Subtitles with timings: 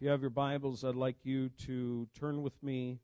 [0.00, 3.00] If you have your Bibles, I'd like you to turn with me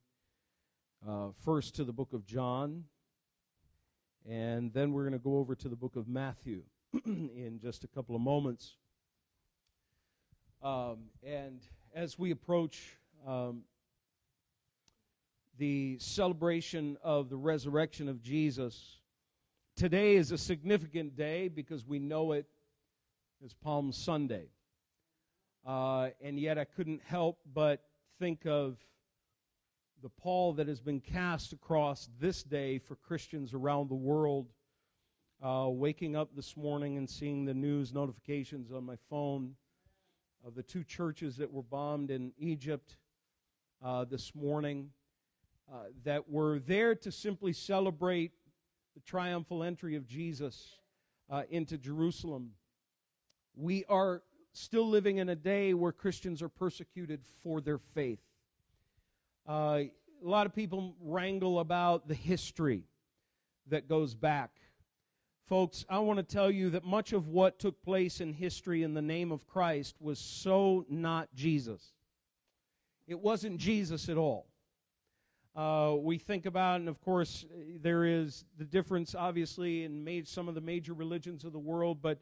[1.07, 2.85] uh, first to the book of John,
[4.27, 6.63] and then we're going to go over to the book of Matthew
[7.05, 8.77] in just a couple of moments.
[10.63, 11.61] Um, and
[11.95, 13.65] as we approach um,
[15.59, 19.01] the celebration of the resurrection of Jesus,
[19.77, 22.47] today is a significant day because we know it
[23.45, 24.47] as Palm Sunday.
[25.67, 27.83] Uh, and yet I couldn't help but
[28.21, 28.79] think of
[30.01, 34.53] the pall that has been cast across this day for Christians around the world.
[35.45, 39.55] Uh, waking up this morning and seeing the news notifications on my phone
[40.47, 42.97] of the two churches that were bombed in Egypt
[43.85, 44.91] uh, this morning
[45.71, 48.33] uh, that were there to simply celebrate
[48.95, 50.79] the triumphal entry of Jesus
[51.29, 52.53] uh, into Jerusalem.
[53.55, 54.23] We are
[54.57, 58.21] still living in a day where Christians are persecuted for their faith.
[59.49, 59.83] Uh,
[60.23, 62.85] a lot of people wrangle about the history
[63.69, 64.51] that goes back.
[65.47, 68.95] Folks, I want to tell you that much of what took place in history in
[68.95, 71.93] the name of Christ was so not Jesus.
[73.07, 74.47] It wasn't Jesus at all.
[75.55, 77.47] Uh, we think about, and of course,
[77.81, 82.21] there is the difference, obviously, in some of the major religions of the world, but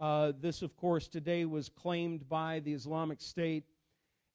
[0.00, 3.64] uh, this, of course, today was claimed by the Islamic State,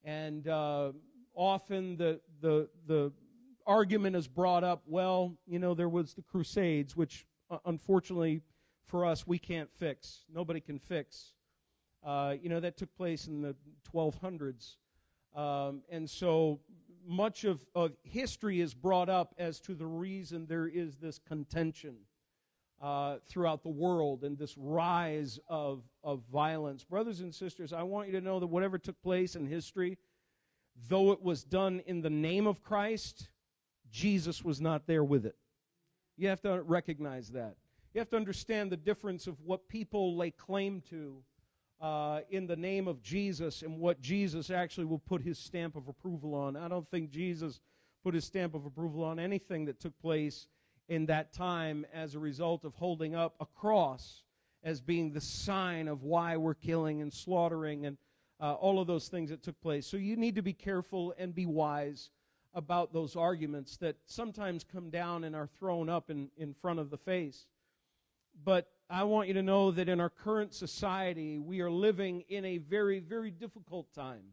[0.04, 0.92] and uh,
[1.34, 3.12] often the, the, the
[3.66, 8.42] argument is brought up well, you know, there was the Crusades, which uh, unfortunately
[8.86, 10.26] for us, we can't fix.
[10.34, 11.34] Nobody can fix.
[12.06, 13.56] Uh, you know, that took place in the
[13.94, 14.76] 1200s.
[15.36, 16.60] Um, and so
[17.06, 21.96] much of, of history is brought up as to the reason there is this contention
[22.82, 26.84] uh, throughout the world and this rise of, of violence.
[26.84, 29.98] Brothers and sisters, I want you to know that whatever took place in history,
[30.90, 33.30] though it was done in the name of Christ,
[33.92, 35.36] Jesus was not there with it.
[36.18, 37.56] You have to recognize that.
[37.94, 41.24] You have to understand the difference of what people lay claim to
[41.80, 45.88] uh, in the name of Jesus and what Jesus actually will put his stamp of
[45.88, 46.56] approval on.
[46.56, 47.60] I don't think Jesus
[48.04, 50.48] put his stamp of approval on anything that took place
[50.88, 54.24] in that time as a result of holding up a cross
[54.64, 57.98] as being the sign of why we're killing and slaughtering and
[58.40, 59.86] uh, all of those things that took place.
[59.86, 62.10] So you need to be careful and be wise
[62.54, 66.90] about those arguments that sometimes come down and are thrown up in, in front of
[66.90, 67.48] the face.
[68.44, 72.46] But I want you to know that in our current society, we are living in
[72.46, 74.24] a very, very difficult time.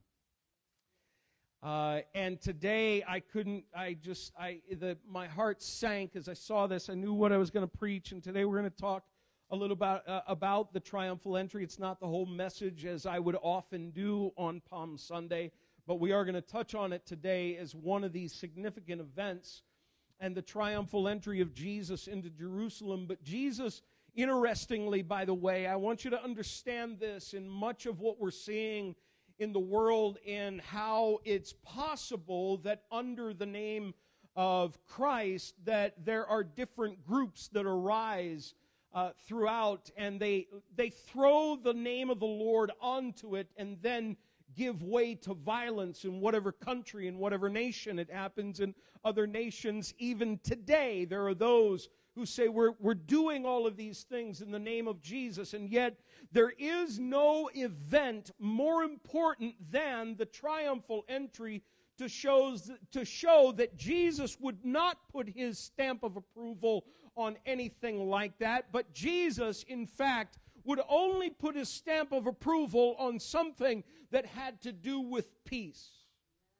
[1.63, 6.67] Uh, and today I couldn't, I just, I, the, my heart sank as I saw
[6.67, 6.89] this.
[6.89, 8.13] I knew what I was going to preach.
[8.13, 9.05] And today we're going to talk
[9.51, 11.63] a little about, uh, about the triumphal entry.
[11.63, 15.51] It's not the whole message as I would often do on Palm Sunday,
[15.87, 19.63] but we are going to touch on it today as one of these significant events
[20.19, 23.05] and the triumphal entry of Jesus into Jerusalem.
[23.07, 23.83] But Jesus,
[24.15, 28.31] interestingly, by the way, I want you to understand this in much of what we're
[28.31, 28.95] seeing
[29.41, 33.95] in the world and how it's possible that under the name
[34.37, 38.55] of Christ that there are different groups that arise
[38.93, 40.47] uh, throughout and they
[40.77, 44.17] they throw the name of the Lord onto it and then
[44.55, 48.75] give way to violence in whatever country in whatever nation it happens in
[49.05, 49.95] other nations.
[49.99, 51.89] Even today there are those
[52.21, 55.71] who say we're, we're doing all of these things in the name of Jesus, and
[55.71, 55.97] yet
[56.33, 61.63] there is no event more important than the triumphal entry
[61.97, 66.85] to, shows, to show that Jesus would not put his stamp of approval
[67.17, 72.97] on anything like that, but Jesus, in fact, would only put his stamp of approval
[72.99, 75.89] on something that had to do with peace.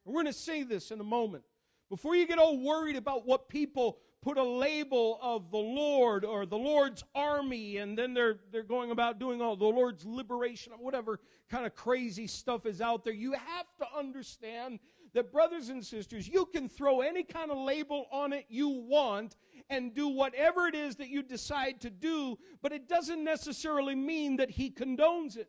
[0.07, 1.45] We're going to see this in a moment.
[1.91, 6.45] Before you get all worried about what people put a label of the Lord or
[6.45, 11.21] the Lord's army, and then they're, they're going about doing all the Lord's liberation, whatever
[11.49, 13.15] kind of crazy stuff is out there.
[13.15, 14.79] You have to understand
[15.15, 19.37] that, brothers and sisters, you can throw any kind of label on it you want
[19.69, 24.37] and do whatever it is that you decide to do, but it doesn't necessarily mean
[24.37, 25.49] that He condones it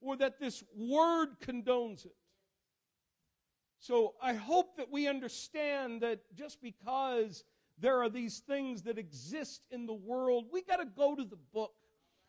[0.00, 2.14] or that this word condones it.
[3.80, 7.44] So I hope that we understand that just because
[7.80, 10.46] there are these things that exist in the world.
[10.52, 11.72] We got to go to the book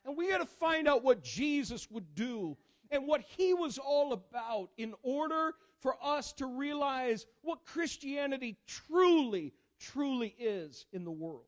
[0.05, 2.57] and we got to find out what Jesus would do
[2.89, 9.53] and what he was all about in order for us to realize what Christianity truly,
[9.79, 11.45] truly is in the world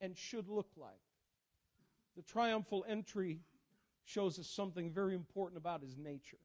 [0.00, 0.90] and should look like.
[2.16, 3.40] The triumphal entry
[4.04, 6.38] shows us something very important about his nature.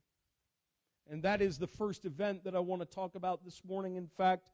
[1.09, 3.95] And that is the first event that I want to talk about this morning.
[3.95, 4.51] In fact,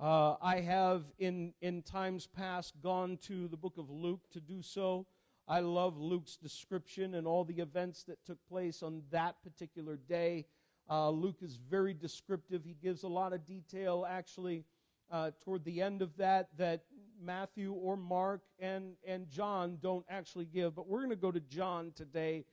[0.00, 4.62] uh, I have in, in times past gone to the book of Luke to do
[4.62, 5.06] so.
[5.46, 10.46] I love Luke's description and all the events that took place on that particular day.
[10.88, 12.64] Uh, Luke is very descriptive.
[12.64, 14.64] He gives a lot of detail, actually,
[15.10, 16.82] uh, toward the end of that, that
[17.22, 20.74] Matthew or Mark and, and John don't actually give.
[20.74, 22.44] But we're going to go to John today,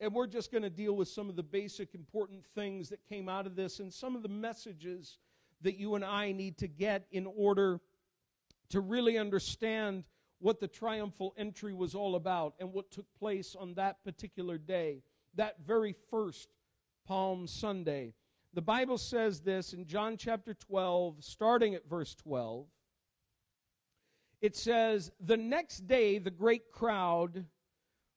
[0.00, 3.28] and we're just going to deal with some of the basic important things that came
[3.28, 5.18] out of this and some of the messages
[5.64, 7.80] that you and I need to get in order
[8.70, 10.04] to really understand
[10.38, 15.02] what the triumphal entry was all about and what took place on that particular day,
[15.34, 16.48] that very first
[17.06, 18.14] Palm Sunday.
[18.52, 22.66] The Bible says this in John chapter 12, starting at verse 12.
[24.40, 27.46] It says, The next day, the great crowd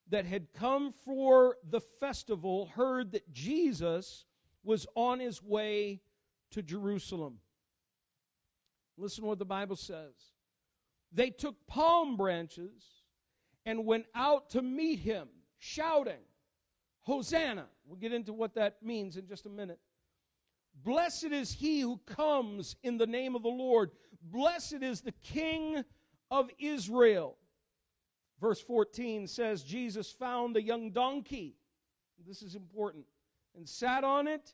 [0.09, 4.25] that had come for the festival heard that Jesus
[4.63, 6.01] was on his way
[6.51, 7.39] to Jerusalem.
[8.97, 10.13] Listen to what the Bible says.
[11.11, 12.83] They took palm branches
[13.65, 15.27] and went out to meet him,
[15.59, 16.21] shouting,
[17.01, 17.67] Hosanna.
[17.85, 19.79] We'll get into what that means in just a minute.
[20.83, 23.91] Blessed is he who comes in the name of the Lord.
[24.21, 25.83] Blessed is the King
[26.29, 27.37] of Israel.
[28.39, 31.55] Verse 14 says, Jesus found a young donkey.
[32.25, 33.05] This is important.
[33.55, 34.53] And sat on it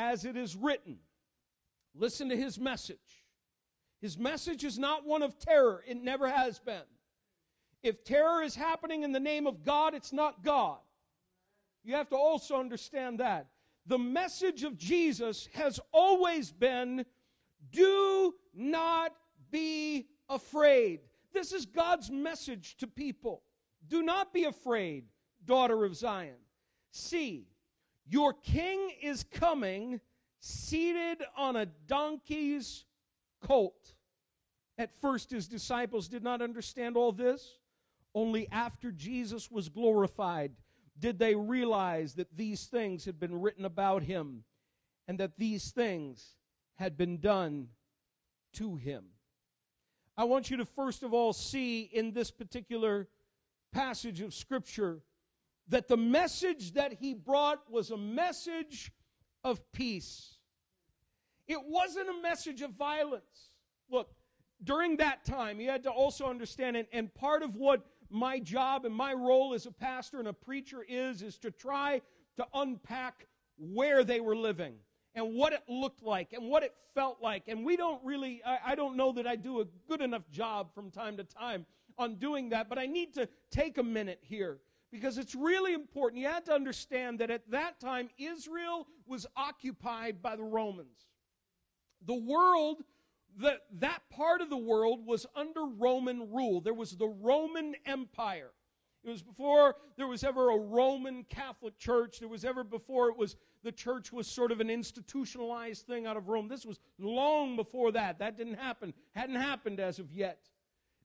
[0.00, 0.96] as it is written.
[1.94, 3.26] Listen to his message.
[4.00, 6.88] His message is not one of terror, it never has been.
[7.82, 10.78] If terror is happening in the name of God, it's not God.
[11.84, 13.48] You have to also understand that.
[13.86, 17.04] The message of Jesus has always been
[17.70, 19.12] do not
[19.50, 21.00] be afraid.
[21.34, 23.42] This is God's message to people.
[23.86, 25.04] Do not be afraid,
[25.44, 26.36] daughter of Zion.
[26.90, 27.49] See,
[28.10, 30.00] your king is coming
[30.40, 32.84] seated on a donkey's
[33.40, 33.94] colt.
[34.76, 37.58] At first, his disciples did not understand all this.
[38.14, 40.52] Only after Jesus was glorified
[40.98, 44.42] did they realize that these things had been written about him
[45.06, 46.36] and that these things
[46.74, 47.68] had been done
[48.54, 49.04] to him.
[50.16, 53.08] I want you to first of all see in this particular
[53.72, 55.00] passage of Scripture
[55.70, 58.92] that the message that he brought was a message
[59.42, 60.36] of peace.
[61.48, 63.50] It wasn't a message of violence.
[63.88, 64.10] Look,
[64.62, 68.84] during that time, you had to also understand, and, and part of what my job
[68.84, 72.02] and my role as a pastor and a preacher is, is to try
[72.36, 73.26] to unpack
[73.56, 74.74] where they were living
[75.14, 77.44] and what it looked like and what it felt like.
[77.46, 80.74] And we don't really, I, I, don't know that I do a good enough job
[80.74, 81.66] from time to time
[81.98, 84.58] on doing that, but I need to take a minute here
[84.90, 86.20] because it's really important.
[86.20, 91.06] You have to understand that at that time, Israel was occupied by the Romans
[92.04, 92.82] the world
[93.38, 96.60] that that part of the world was under Roman rule.
[96.60, 98.50] There was the Roman Empire.
[99.02, 102.18] It was before there was ever a Roman Catholic Church.
[102.18, 106.16] There was ever before it was the church was sort of an institutionalized thing out
[106.16, 106.48] of Rome.
[106.48, 108.18] This was long before that.
[108.18, 108.92] That didn't happen.
[109.14, 110.48] Hadn't happened as of yet.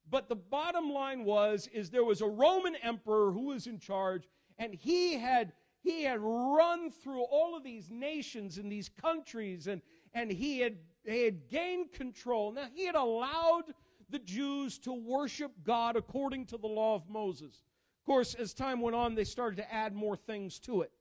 [0.09, 4.27] But the bottom line was is there was a Roman emperor who was in charge
[4.57, 9.81] and he had he had run through all of these nations and these countries and
[10.15, 12.53] and he had, he had gained control.
[12.53, 13.65] Now, he had allowed
[14.09, 17.61] the Jews to worship God according to the law of Moses.
[17.99, 20.91] Of course, as time went on, they started to add more things to it.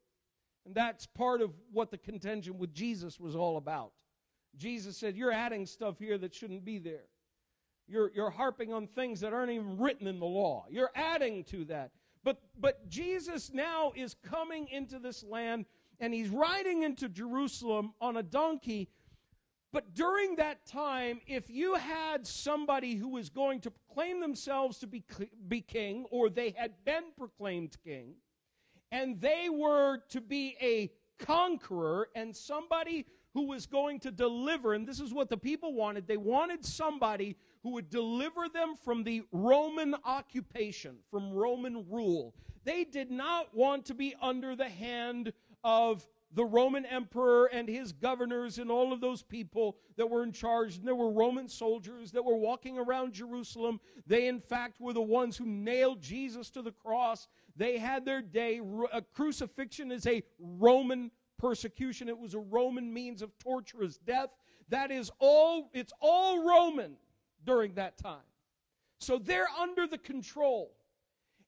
[0.66, 3.92] And that's part of what the contention with Jesus was all about.
[4.56, 7.04] Jesus said, You're adding stuff here that shouldn't be there.
[7.86, 10.66] You're, you're harping on things that aren't even written in the law.
[10.70, 11.90] You're adding to that.
[12.22, 15.66] But, but Jesus now is coming into this land
[16.00, 18.88] and he's riding into Jerusalem on a donkey
[19.74, 24.86] but during that time, if you had somebody who was going to proclaim themselves to
[24.86, 25.02] be,
[25.48, 28.14] be king, or they had been proclaimed king,
[28.92, 34.86] and they were to be a conqueror and somebody who was going to deliver, and
[34.86, 39.22] this is what the people wanted they wanted somebody who would deliver them from the
[39.32, 42.34] Roman occupation, from Roman rule.
[42.62, 45.32] They did not want to be under the hand
[45.64, 50.32] of the Roman emperor and his governors and all of those people that were in
[50.32, 50.76] charge.
[50.76, 53.80] And there were Roman soldiers that were walking around Jerusalem.
[54.06, 57.28] They, in fact, were the ones who nailed Jesus to the cross.
[57.56, 58.60] They had their day.
[58.92, 64.30] A crucifixion is a Roman persecution, it was a Roman means of torturous death.
[64.68, 66.96] That is all, it's all Roman
[67.44, 68.24] during that time.
[68.98, 70.72] So they're under the control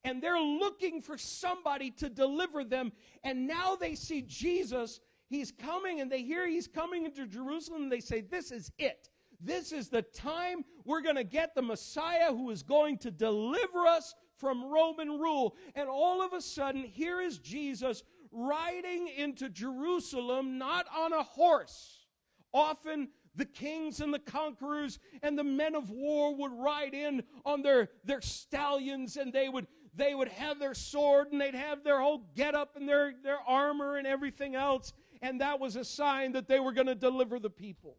[0.04, 2.92] and they're looking for somebody to deliver them.
[3.24, 5.00] And now they see Jesus.
[5.28, 9.08] he's coming and they hear he's coming into Jerusalem and they say, This is it.
[9.40, 13.86] This is the time we're going to get the Messiah who is going to deliver
[13.86, 15.56] us from Roman rule.
[15.74, 22.06] And all of a sudden, here is Jesus riding into Jerusalem, not on a horse.
[22.52, 27.62] Often the kings and the conquerors and the men of war would ride in on
[27.62, 29.66] their, their stallions and they would
[29.96, 33.38] they would have their sword and they'd have their whole get up and their, their
[33.46, 34.92] armor and everything else.
[35.22, 37.96] And that was a sign that they were going to deliver the people.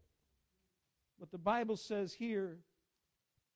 [1.20, 2.60] But the Bible says here,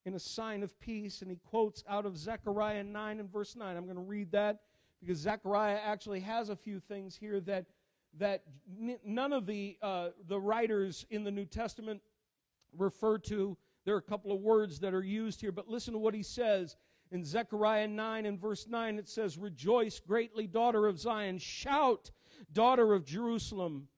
[0.04, 3.76] in a sign of peace, and he quotes out of Zechariah 9 and verse 9.
[3.76, 4.62] I'm going to read that
[5.00, 7.66] because Zechariah actually has a few things here that,
[8.18, 8.42] that
[9.04, 12.02] none of the, uh, the writers in the New Testament
[12.76, 13.56] refer to.
[13.84, 16.22] There are a couple of words that are used here, but listen to what he
[16.22, 16.76] says.
[17.10, 21.38] In Zechariah 9 and verse 9, it says, Rejoice greatly, daughter of Zion.
[21.38, 22.10] Shout,
[22.52, 23.88] daughter of Jerusalem.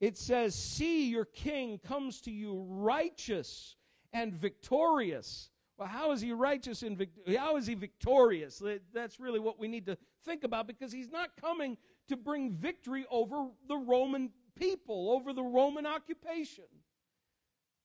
[0.00, 3.76] It says, See, your king comes to you righteous
[4.12, 5.50] and victorious.
[5.78, 7.06] Well, how is he righteous and
[7.36, 8.62] how is he victorious?
[8.94, 11.76] That's really what we need to think about because he's not coming
[12.08, 16.64] to bring victory over the Roman people, over the Roman occupation.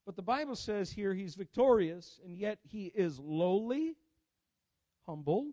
[0.05, 3.95] But the Bible says here he's victorious, and yet he is lowly
[5.05, 5.51] humble,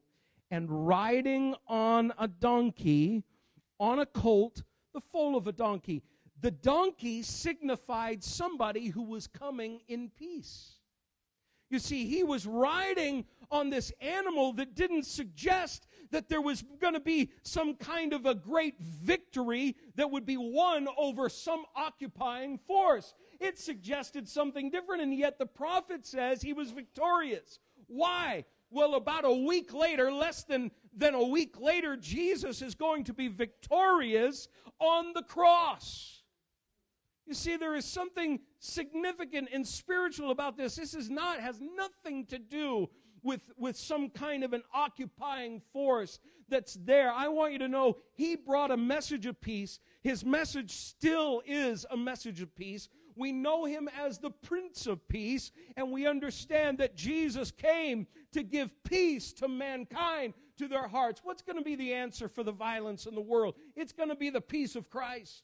[0.50, 3.24] and riding on a donkey,
[3.78, 4.62] on a colt,
[4.94, 6.02] the foal of a donkey.
[6.40, 10.77] The donkey signified somebody who was coming in peace.
[11.70, 16.94] You see, he was riding on this animal that didn't suggest that there was going
[16.94, 22.58] to be some kind of a great victory that would be won over some occupying
[22.58, 23.14] force.
[23.40, 27.58] It suggested something different, and yet the prophet says he was victorious.
[27.86, 28.44] Why?
[28.70, 33.14] Well, about a week later, less than, than a week later, Jesus is going to
[33.14, 34.48] be victorious
[34.78, 36.17] on the cross.
[37.28, 40.76] You see, there is something significant and spiritual about this.
[40.76, 42.88] This is not, has nothing to do
[43.22, 47.12] with, with some kind of an occupying force that's there.
[47.12, 49.78] I want you to know he brought a message of peace.
[50.02, 52.88] His message still is a message of peace.
[53.14, 58.42] We know him as the Prince of Peace, and we understand that Jesus came to
[58.42, 61.20] give peace to mankind, to their hearts.
[61.22, 63.56] What's going to be the answer for the violence in the world?
[63.76, 65.42] It's going to be the peace of Christ.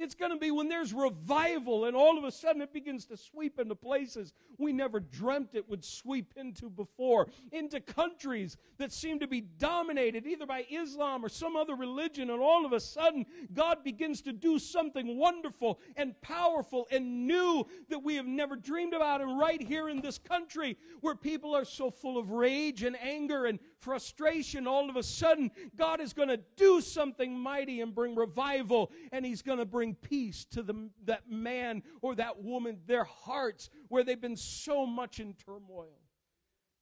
[0.00, 3.16] It's going to be when there's revival and all of a sudden it begins to
[3.18, 9.20] sweep into places we never dreamt it would sweep into before, into countries that seem
[9.20, 13.26] to be dominated either by Islam or some other religion, and all of a sudden
[13.52, 18.94] God begins to do something wonderful and powerful and new that we have never dreamed
[18.94, 19.20] about.
[19.20, 23.44] And right here in this country where people are so full of rage and anger
[23.44, 28.14] and frustration, all of a sudden God is going to do something mighty and bring
[28.14, 33.04] revival, and He's going to bring peace to the, that man or that woman, their
[33.04, 35.98] hearts, where they've been so much in turmoil.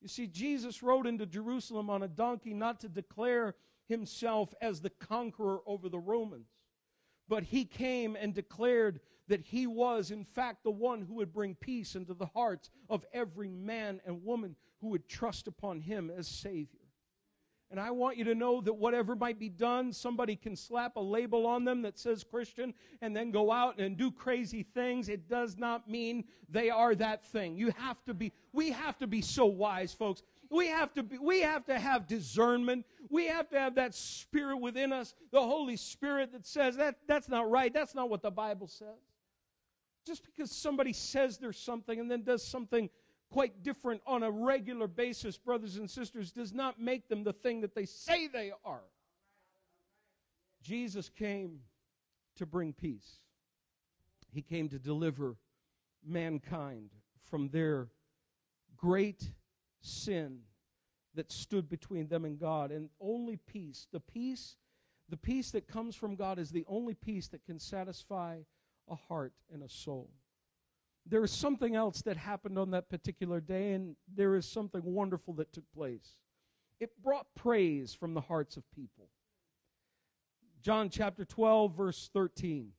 [0.01, 3.55] You see, Jesus rode into Jerusalem on a donkey not to declare
[3.89, 6.49] himself as the conqueror over the Romans,
[7.29, 11.55] but he came and declared that he was, in fact, the one who would bring
[11.55, 16.27] peace into the hearts of every man and woman who would trust upon him as
[16.27, 16.88] Savior.
[17.71, 21.01] And I want you to know that whatever might be done, somebody can slap a
[21.01, 22.73] label on them that says Christian
[23.03, 25.11] and then go out and do crazy things.
[25.11, 27.59] It does not mean they are that thing.
[27.59, 30.23] You have to be, we have to be so wise, folks.
[30.51, 32.87] We have to be, we have to have discernment.
[33.11, 37.29] We have to have that spirit within us, the Holy Spirit that says that that's
[37.29, 37.73] not right.
[37.73, 38.97] That's not what the Bible says.
[40.07, 42.89] Just because somebody says there's something and then does something
[43.31, 47.61] quite different on a regular basis, brothers and sisters, does not make them the thing
[47.61, 48.85] that they say they are.
[50.63, 51.61] Jesus came
[52.37, 53.19] to bring peace,
[54.33, 55.37] He came to deliver
[56.05, 56.91] mankind
[57.25, 57.89] from their
[58.77, 59.33] great
[59.81, 60.41] sin
[61.15, 62.71] that stood between them and God.
[62.71, 64.57] And only peace, the peace,
[65.09, 68.39] the peace that comes from God is the only peace that can satisfy
[68.89, 70.11] a heart and a soul
[71.09, 75.35] there is something else that happened on that particular day, and there is something wonderful
[75.35, 76.17] that took place.
[76.81, 79.09] It brought praise from the hearts of people.
[80.63, 82.73] John chapter 12, verse 13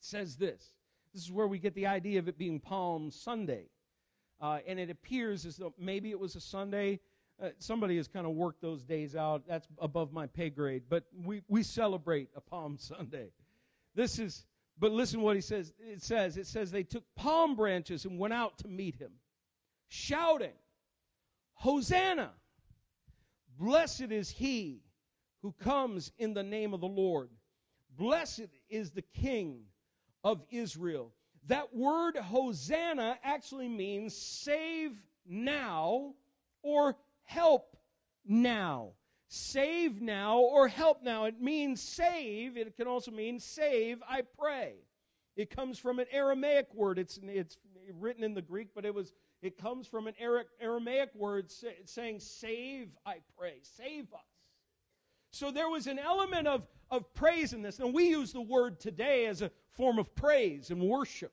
[0.00, 0.74] says this.
[1.12, 3.66] This is where we get the idea of it being Palm Sunday.
[4.40, 7.00] Uh, and it appears as though maybe it was a Sunday.
[7.42, 9.42] Uh, somebody has kind of worked those days out.
[9.48, 10.84] That's above my pay grade.
[10.88, 13.30] But we, we celebrate a Palm Sunday.
[13.94, 14.44] This is
[14.78, 15.72] but listen what he says.
[15.78, 19.12] It says, it says they took palm branches and went out to meet him,
[19.88, 20.52] shouting,
[21.54, 22.32] Hosanna!
[23.56, 24.82] Blessed is he
[25.42, 27.28] who comes in the name of the Lord.
[27.96, 29.60] Blessed is the King
[30.24, 31.12] of Israel.
[31.46, 36.14] That word Hosanna actually means save now
[36.62, 37.76] or help
[38.24, 38.92] now.
[39.34, 41.24] Save now or help now.
[41.24, 42.56] It means save.
[42.56, 44.74] It can also mean save, I pray.
[45.36, 47.00] It comes from an Aramaic word.
[47.00, 47.58] It's, it's
[47.98, 49.12] written in the Greek, but it was
[49.42, 50.14] it comes from an
[50.60, 51.50] Aramaic word
[51.84, 54.20] saying, Save, I pray, save us.
[55.32, 57.80] So there was an element of, of praise in this.
[57.80, 61.32] And we use the word today as a form of praise and worship.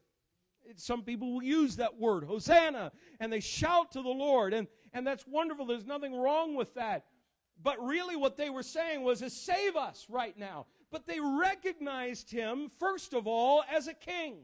[0.76, 4.54] Some people will use that word, Hosanna, and they shout to the Lord.
[4.54, 5.66] And, and that's wonderful.
[5.66, 7.06] There's nothing wrong with that.
[7.64, 10.66] But really, what they were saying was, is save us right now.
[10.92, 14.38] But they recognized him, first of all, as a king.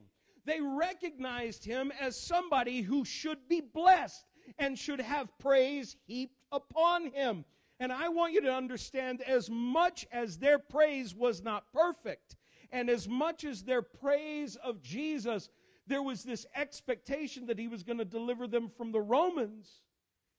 [0.46, 4.26] They recognized him as somebody who should be blessed
[4.58, 7.44] and should have praise heaped upon him.
[7.80, 12.38] And I want you to understand as much as their praise was not perfect,
[12.72, 15.50] and as much as their praise of Jesus,
[15.86, 19.82] there was this expectation that he was going to deliver them from the Romans.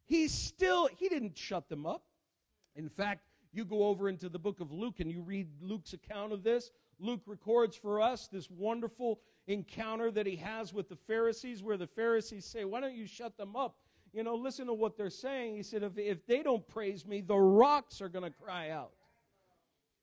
[0.05, 2.03] He still, he didn't shut them up.
[2.77, 3.23] In fact,
[3.53, 6.71] you go over into the book of Luke and you read Luke's account of this.
[6.99, 11.87] Luke records for us this wonderful encounter that he has with the Pharisees, where the
[11.87, 13.77] Pharisees say, Why don't you shut them up?
[14.13, 15.57] You know, listen to what they're saying.
[15.57, 18.93] He said, If, if they don't praise me, the rocks are going to cry out.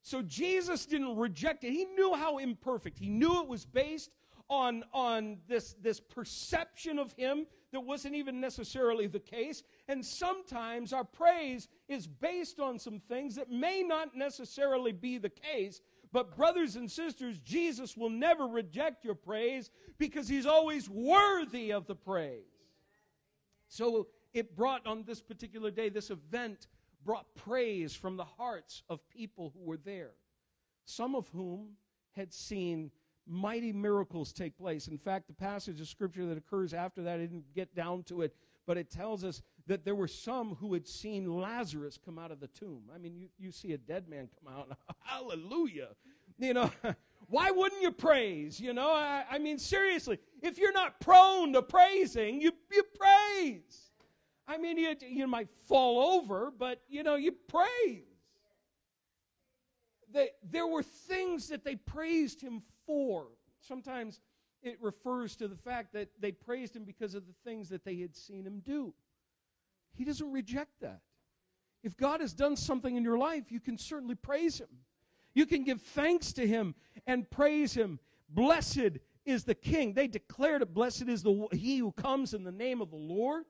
[0.01, 1.71] So Jesus didn't reject it.
[1.71, 2.99] He knew how imperfect.
[2.99, 4.11] He knew it was based
[4.49, 9.63] on, on this, this perception of him that wasn't even necessarily the case.
[9.87, 15.29] And sometimes our praise is based on some things that may not necessarily be the
[15.29, 21.71] case, but, brothers and sisters, Jesus will never reject your praise because he's always worthy
[21.71, 22.45] of the praise.
[23.67, 26.67] So, it brought on this particular day, this event
[27.03, 30.11] brought praise from the hearts of people who were there,
[30.85, 31.71] some of whom
[32.13, 32.91] had seen
[33.27, 34.87] mighty miracles take place.
[34.87, 38.21] In fact, the passage of scripture that occurs after that, I didn't get down to
[38.21, 38.35] it,
[38.65, 42.39] but it tells us that there were some who had seen Lazarus come out of
[42.39, 42.83] the tomb.
[42.93, 45.89] I mean, you, you see a dead man come out, hallelujah.
[46.37, 46.71] You know,
[47.27, 48.59] why wouldn't you praise?
[48.59, 53.91] You know, I, I, mean, seriously, if you're not prone to praising, you, you praise.
[54.47, 58.03] I mean, you, you might fall over, but, you know, you praise.
[60.11, 62.61] They, there were things that they praised him
[63.59, 64.19] Sometimes
[64.61, 67.97] it refers to the fact that they praised him because of the things that they
[67.97, 68.93] had seen him do.
[69.95, 71.01] He doesn't reject that.
[71.85, 74.67] If God has done something in your life, you can certainly praise Him.
[75.35, 76.73] You can give thanks to Him
[77.05, 77.99] and praise Him.
[78.27, 79.93] Blessed is the King.
[79.93, 80.73] They declared it.
[80.73, 83.43] Blessed is the He who comes in the name of the Lord.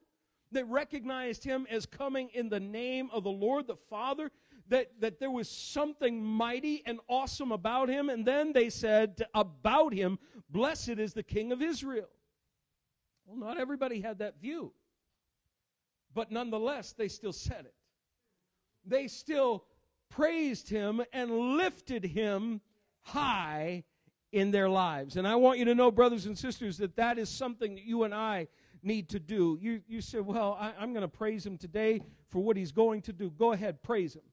[0.51, 4.31] They recognized Him as coming in the name of the Lord, the Father.
[4.69, 8.09] That, that there was something mighty and awesome about him.
[8.09, 10.17] And then they said about him,
[10.49, 12.09] Blessed is the King of Israel.
[13.25, 14.73] Well, not everybody had that view.
[16.13, 17.73] But nonetheless, they still said it.
[18.85, 19.65] They still
[20.09, 22.61] praised him and lifted him
[23.01, 23.83] high
[24.31, 25.17] in their lives.
[25.17, 28.03] And I want you to know, brothers and sisters, that that is something that you
[28.03, 28.47] and I
[28.83, 29.57] need to do.
[29.61, 33.01] You, you say, Well, I, I'm going to praise him today for what he's going
[33.03, 33.29] to do.
[33.29, 34.23] Go ahead, praise him.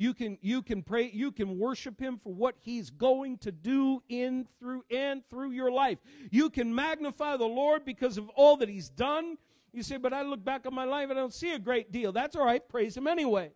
[0.00, 4.00] You can, you can pray, you can worship him for what he's going to do
[4.08, 5.98] in, through, and through your life.
[6.30, 9.36] You can magnify the Lord because of all that he's done.
[9.72, 11.90] You say, but I look back on my life and I don't see a great
[11.90, 12.12] deal.
[12.12, 12.66] That's all right.
[12.68, 13.50] Praise him anyway.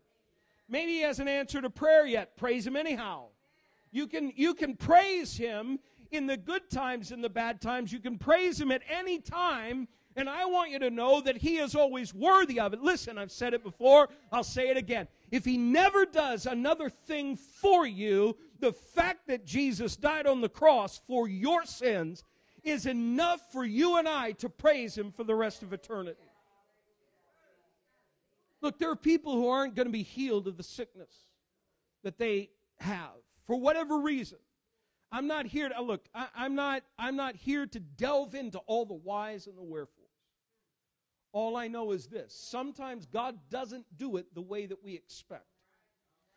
[0.68, 2.36] Maybe he hasn't answered a prayer yet.
[2.36, 3.26] Praise him anyhow.
[3.92, 5.78] You can, you can praise him
[6.10, 7.92] in the good times and the bad times.
[7.92, 9.86] You can praise him at any time.
[10.16, 12.82] And I want you to know that he is always worthy of it.
[12.82, 14.08] Listen, I've said it before.
[14.30, 15.06] I'll say it again.
[15.32, 20.48] If he never does another thing for you, the fact that Jesus died on the
[20.48, 22.22] cross for your sins
[22.62, 26.20] is enough for you and I to praise Him for the rest of eternity.
[28.60, 31.12] Look, there are people who aren't going to be healed of the sickness
[32.04, 33.16] that they have
[33.46, 34.38] for whatever reason.
[35.10, 36.04] I'm not here to look.
[36.14, 36.82] I, am not.
[36.98, 40.01] I'm not here to delve into all the whys and the wherefores.
[41.32, 45.46] All I know is this: sometimes God doesn't do it the way that we expect.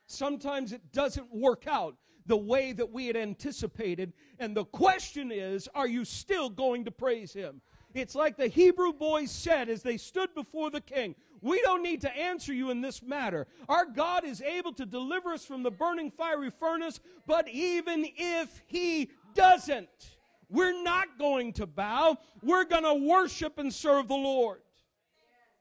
[0.07, 1.95] Sometimes it doesn't work out
[2.27, 4.13] the way that we had anticipated.
[4.39, 7.61] And the question is, are you still going to praise him?
[7.93, 11.15] It's like the Hebrew boys said as they stood before the king.
[11.41, 13.47] We don't need to answer you in this matter.
[13.69, 18.61] Our God is able to deliver us from the burning fiery furnace, but even if
[18.67, 20.17] he doesn't,
[20.49, 22.17] we're not going to bow.
[22.41, 24.61] We're going to worship and serve the Lord.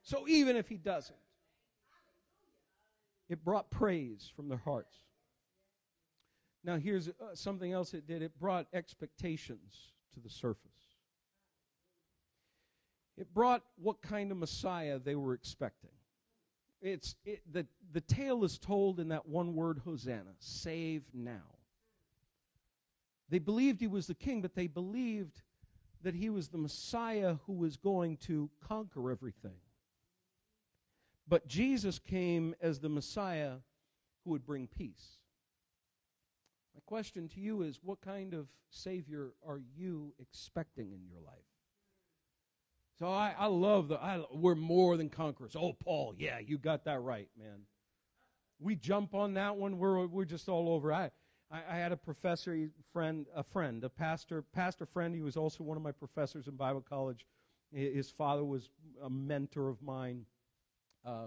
[0.05, 1.17] So even if he doesn't,
[3.29, 4.97] it brought praise from their hearts.
[6.63, 10.71] Now, here's uh, something else it did it brought expectations to the surface.
[13.17, 15.91] It brought what kind of Messiah they were expecting.
[16.83, 21.55] It's, it, the, the tale is told in that one word, Hosanna, save now.
[23.31, 25.41] They believed he was the king, but they believed
[26.03, 29.57] that he was the Messiah who was going to conquer everything.
[31.27, 33.57] But Jesus came as the Messiah
[34.25, 35.19] who would bring peace.
[36.75, 41.45] My question to you is what kind of Savior are you expecting in your life?
[42.99, 45.57] So I, I love the, I, we're more than conquerors.
[45.57, 47.63] Oh, Paul, yeah, you got that right, man.
[48.61, 50.93] We jump on that one, we're, we're just all over.
[50.93, 51.11] I,
[51.51, 55.15] I, I had a professor friend, a friend, a pastor, pastor friend.
[55.15, 57.27] He was also one of my professors in Bible college.
[57.73, 58.71] His father was
[59.03, 60.27] a mentor of mine.
[61.05, 61.27] Uh,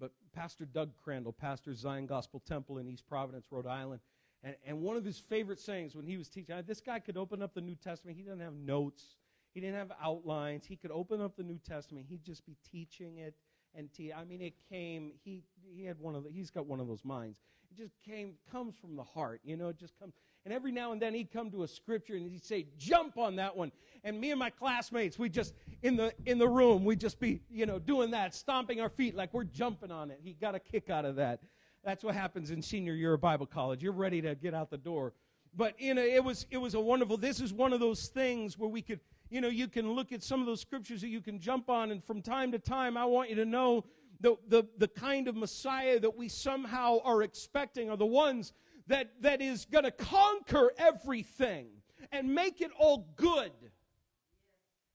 [0.00, 4.00] but Pastor Doug Crandall, pastor Zion Gospel Temple in East Providence, Rhode Island,
[4.44, 7.42] and, and one of his favorite sayings when he was teaching, this guy could open
[7.42, 8.16] up the New Testament.
[8.16, 9.16] He didn't have notes.
[9.54, 10.66] He didn't have outlines.
[10.66, 12.06] He could open up the New Testament.
[12.08, 13.34] He'd just be teaching it
[13.74, 15.12] and te- I mean, it came.
[15.24, 17.38] He he had one of the, he's got one of those minds.
[17.70, 19.40] It just came comes from the heart.
[19.44, 20.14] You know, it just comes.
[20.48, 23.36] And every now and then he'd come to a scripture and he'd say, "Jump on
[23.36, 23.70] that one."
[24.02, 27.42] And me and my classmates, we just in the in the room, we'd just be
[27.50, 30.20] you know doing that, stomping our feet like we're jumping on it.
[30.24, 31.40] He got a kick out of that.
[31.84, 33.82] That's what happens in senior year of Bible college.
[33.82, 35.12] You're ready to get out the door.
[35.54, 37.18] But you know, it was it was a wonderful.
[37.18, 40.22] This is one of those things where we could you know, you can look at
[40.22, 43.04] some of those scriptures that you can jump on, and from time to time, I
[43.04, 43.84] want you to know
[44.20, 48.52] the, the, the kind of Messiah that we somehow are expecting are the ones
[48.88, 51.68] that, that is going to conquer everything
[52.12, 53.52] and make it all good.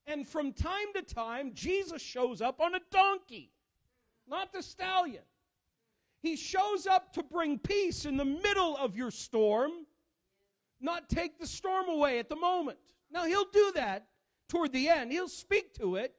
[0.06, 3.52] And from time to time, Jesus shows up on a donkey,
[4.28, 5.24] not the stallion.
[6.22, 9.72] He shows up to bring peace in the middle of your storm,
[10.82, 12.78] not take the storm away at the moment.
[13.12, 14.08] Now, he'll do that
[14.50, 15.12] toward the end.
[15.12, 16.14] He'll speak to it,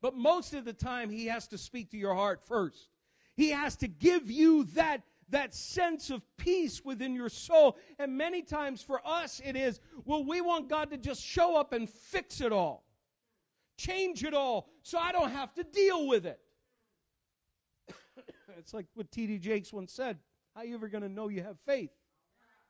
[0.00, 2.88] but most of the time, he has to speak to your heart first.
[3.34, 7.76] He has to give you that, that sense of peace within your soul.
[7.98, 11.72] And many times for us, it is, well, we want God to just show up
[11.72, 12.84] and fix it all,
[13.76, 16.40] change it all, so I don't have to deal with it.
[18.58, 19.38] it's like what T.D.
[19.38, 20.18] Jakes once said
[20.54, 21.90] How you ever going to know you have faith?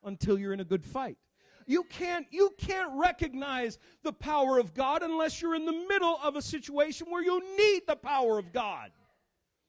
[0.05, 1.17] Until you're in a good fight.
[1.65, 6.35] You can't, you can't recognize the power of God unless you're in the middle of
[6.35, 8.91] a situation where you need the power of God.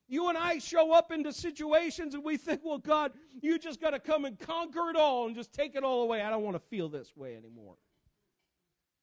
[0.07, 3.91] You and I show up into situations and we think, well, God, you just got
[3.91, 6.21] to come and conquer it all and just take it all away.
[6.21, 7.77] I don't want to feel this way anymore.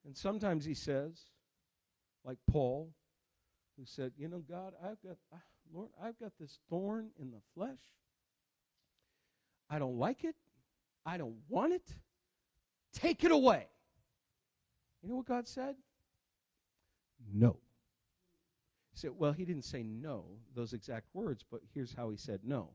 [0.05, 1.19] And sometimes he says,
[2.23, 2.91] like Paul,
[3.77, 5.37] who said, you know, God, I've got, ah,
[5.73, 7.79] Lord, I've got this thorn in the flesh.
[9.69, 10.35] I don't like it.
[11.05, 11.95] I don't want it.
[12.93, 13.67] Take it away.
[15.01, 15.75] You know what God said?
[17.33, 17.57] No.
[19.09, 22.69] Well, he didn't say no, those exact words, but here's how he said no.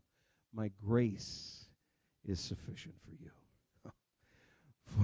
[0.52, 1.66] My grace
[2.24, 3.30] is sufficient for you.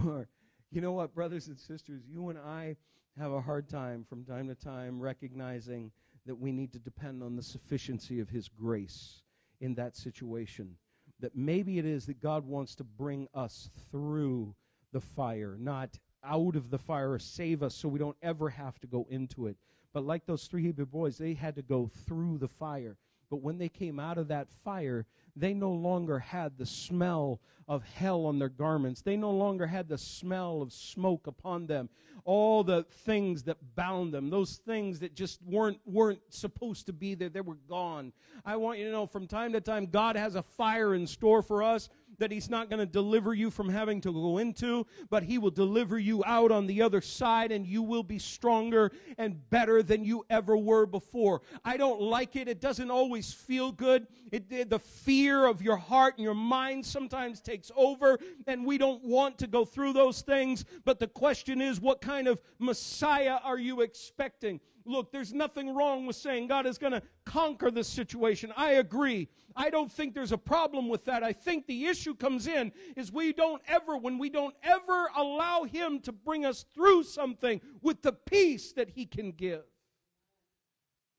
[0.03, 0.29] for,
[0.71, 2.77] you know what, brothers and sisters, you and I
[3.19, 5.93] have a hard time from time to time recognizing
[6.27, 9.23] that we need to depend on the sufficiency of his grace
[9.61, 10.77] in that situation.
[11.21, 14.55] That maybe it is that God wants to bring us through
[14.93, 18.79] the fire, not out of the fire or save us so we don't ever have
[18.81, 19.57] to go into it.
[19.93, 22.97] But like those three Hebrew boys, they had to go through the fire.
[23.31, 27.83] But when they came out of that fire, they no longer had the smell of
[27.83, 29.01] hell on their garments.
[29.01, 31.89] They no longer had the smell of smoke upon them.
[32.25, 37.15] All the things that bound them, those things that just weren't weren't supposed to be
[37.15, 38.13] there, they were gone.
[38.45, 41.41] I want you to know from time to time God has a fire in store
[41.41, 41.89] for us
[42.23, 45.51] that He's not going to deliver you from having to go into, but He will
[45.51, 50.05] deliver you out on the other side and you will be stronger and better than
[50.05, 51.43] you ever were before.
[51.65, 52.47] I don't like it.
[52.47, 54.07] It doesn't always feel good.
[54.31, 58.79] It, it, the fear of your heart and your mind sometimes takes over, and we
[58.79, 60.65] don't want to go through those things.
[60.85, 64.61] But the question is, what kind of Messiah are you expecting?
[64.85, 68.53] Look, there's nothing wrong with saying God is going to conquer this situation.
[68.57, 69.29] I agree.
[69.55, 71.23] I don't think there's a problem with that.
[71.23, 75.65] I think the issue comes in is we don't ever, when we don't ever allow
[75.65, 79.65] Him to bring us through something with the peace that He can give.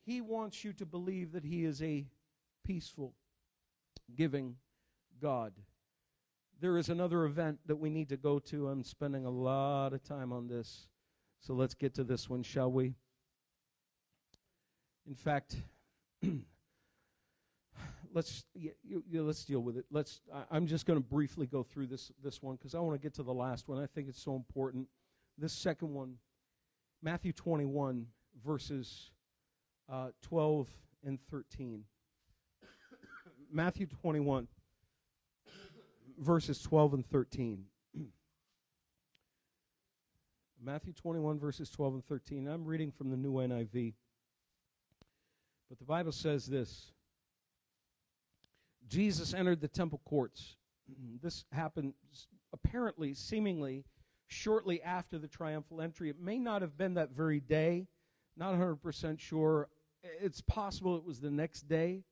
[0.05, 2.05] He wants you to believe that He is a
[2.65, 3.13] peaceful,
[4.15, 4.55] giving
[5.21, 5.53] God.
[6.59, 8.67] There is another event that we need to go to.
[8.69, 10.87] I'm spending a lot of time on this.
[11.41, 12.95] So let's get to this one, shall we?
[15.07, 15.57] In fact,
[18.13, 19.85] let's you, you, let's deal with it.
[19.91, 20.21] Let's.
[20.51, 23.03] I, am just going to briefly go through this this one because I want to
[23.03, 23.81] get to the last one.
[23.81, 24.87] I think it's so important.
[25.37, 26.15] This second one,
[27.01, 28.07] Matthew 21
[28.45, 29.11] verses
[29.91, 30.69] uh, 12
[31.05, 31.83] and 13.
[33.51, 34.47] Matthew 21
[36.19, 37.65] verses 12 and 13.
[40.63, 42.47] Matthew 21 verses 12 and 13.
[42.47, 43.93] I'm reading from the New NIV.
[45.73, 46.91] But the Bible says this
[48.87, 50.55] Jesus entered the temple courts.
[51.23, 51.95] This happened
[52.53, 53.83] apparently, seemingly,
[54.27, 56.11] shortly after the triumphal entry.
[56.11, 57.87] It may not have been that very day,
[58.37, 59.67] not 100% sure.
[60.03, 62.03] It's possible it was the next day.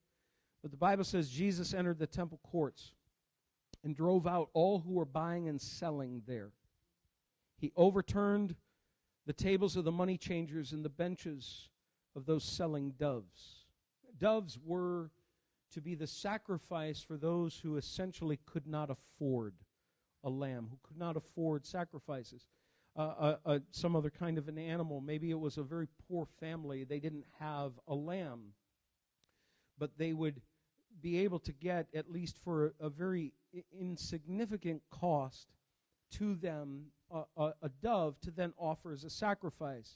[0.63, 2.93] But the Bible says Jesus entered the temple courts
[3.83, 6.49] and drove out all who were buying and selling there.
[7.59, 8.55] He overturned
[9.27, 11.69] the tables of the money changers and the benches
[12.15, 13.65] of those selling doves.
[14.17, 15.11] Doves were
[15.71, 19.53] to be the sacrifice for those who essentially could not afford
[20.23, 22.47] a lamb, who could not afford sacrifices.
[22.95, 24.99] Uh, uh, uh, some other kind of an animal.
[24.99, 26.83] Maybe it was a very poor family.
[26.83, 28.53] They didn't have a lamb.
[29.79, 30.41] But they would
[31.01, 33.31] be able to get, at least for a, a very
[33.79, 35.47] insignificant cost
[36.17, 39.95] to them, a, a dove to then offer as a sacrifice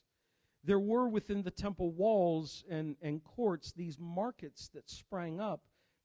[0.66, 5.62] there were within the temple walls and, and courts these markets that sprang up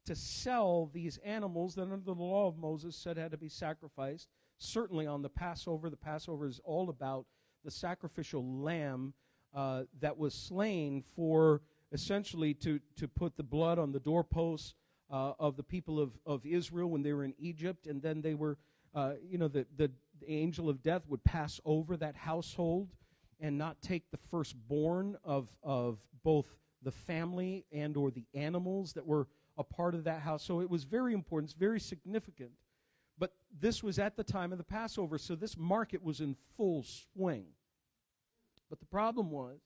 [0.07, 4.29] to sell these animals that under the law of Moses said had to be sacrificed.
[4.59, 7.27] Certainly on the Passover, the Passover is all about
[7.65, 9.15] the sacrificial lamb
[9.55, 14.75] uh, that was slain for essentially to, to put the blood on the doorposts
[15.11, 17.87] uh, of the people of, of Israel when they were in Egypt.
[17.87, 18.59] And then they were,
[18.95, 19.91] uh, you know, the, the
[20.27, 22.91] angel of death would pass over that household
[23.41, 26.47] and not take the firstborn of, of both
[26.83, 29.27] the family and or the animals that were
[29.59, 30.45] a part of that house.
[30.45, 32.53] So it was very important, it's very significant.
[33.19, 36.83] But this was at the time of the Passover, so this market was in full
[36.83, 37.47] swing.
[38.69, 39.59] But the problem was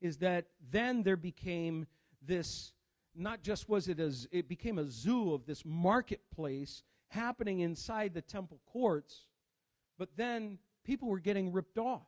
[0.00, 1.86] is that then there became
[2.20, 2.72] this
[3.14, 8.20] not just was it as it became a zoo of this marketplace happening inside the
[8.20, 9.22] temple courts,
[9.98, 12.06] but then people were getting ripped off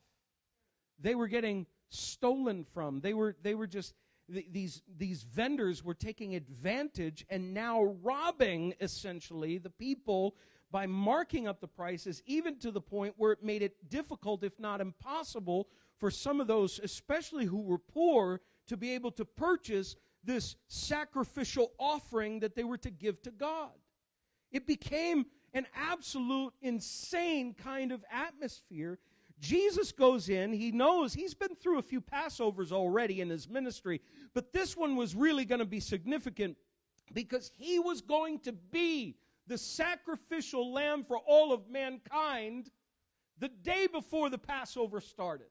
[0.99, 3.01] they were getting stolen from.
[3.01, 3.95] They were, they were just,
[4.29, 10.37] these, these vendors were taking advantage and now robbing essentially the people
[10.71, 14.59] by marking up the prices, even to the point where it made it difficult, if
[14.61, 19.97] not impossible, for some of those, especially who were poor, to be able to purchase
[20.23, 23.71] this sacrificial offering that they were to give to God.
[24.53, 28.99] It became an absolute insane kind of atmosphere
[29.41, 34.01] Jesus goes in, he knows he's been through a few Passovers already in his ministry,
[34.35, 36.57] but this one was really going to be significant
[37.13, 42.71] because he was going to be the sacrificial lamb for all of mankind
[43.39, 45.49] the day before the Passover started.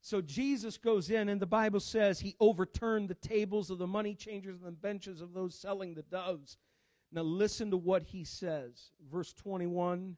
[0.00, 4.14] So Jesus goes in, and the Bible says he overturned the tables of the money
[4.14, 6.58] changers and the benches of those selling the doves.
[7.10, 8.90] Now, listen to what he says.
[9.10, 10.16] Verse 21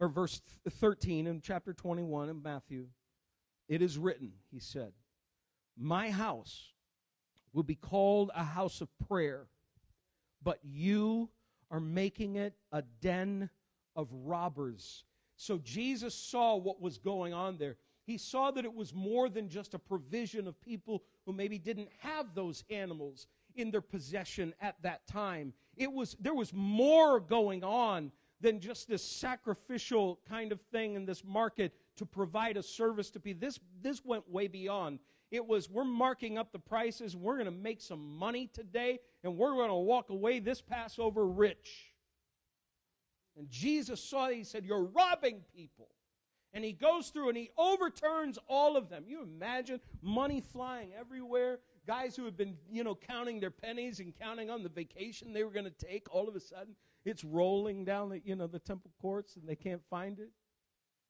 [0.00, 2.86] or verse 13 in chapter 21 of Matthew,
[3.68, 4.92] it is written, he said,
[5.76, 6.72] My house
[7.52, 9.46] will be called a house of prayer,
[10.42, 11.30] but you
[11.70, 13.50] are making it a den
[13.94, 15.04] of robbers.
[15.36, 17.76] So Jesus saw what was going on there.
[18.04, 21.88] He saw that it was more than just a provision of people who maybe didn't
[22.00, 25.54] have those animals in their possession at that time.
[25.76, 31.06] It was there was more going on than just this sacrificial kind of thing in
[31.06, 33.40] this market to provide a service to people.
[33.40, 34.98] This, this went way beyond.
[35.30, 39.36] It was, we're marking up the prices, we're going to make some money today, and
[39.36, 41.94] we're going to walk away this Passover rich.
[43.36, 45.88] And Jesus saw it, he said, You're robbing people.
[46.52, 49.04] And he goes through and he overturns all of them.
[49.06, 51.58] You imagine money flying everywhere.
[51.86, 55.44] Guys who had been, you know, counting their pennies and counting on the vacation they
[55.44, 56.74] were going to take, all of a sudden,
[57.06, 60.30] it's rolling down the, you know, the temple courts and they can't find it.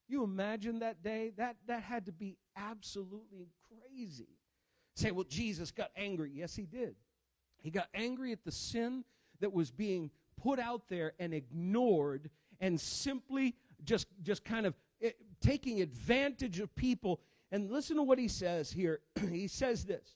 [0.09, 1.33] You imagine that day?
[1.37, 4.29] That, that had to be absolutely crazy.
[4.95, 6.31] Say, well, Jesus got angry.
[6.33, 6.95] Yes, he did.
[7.63, 9.05] He got angry at the sin
[9.41, 12.31] that was being put out there and ignored
[12.61, 17.21] and simply just, just kind of eh, taking advantage of people.
[17.51, 19.01] And listen to what he says here.
[19.31, 20.15] he says this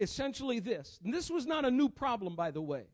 [0.00, 0.98] essentially this.
[1.04, 2.86] And this was not a new problem, by the way.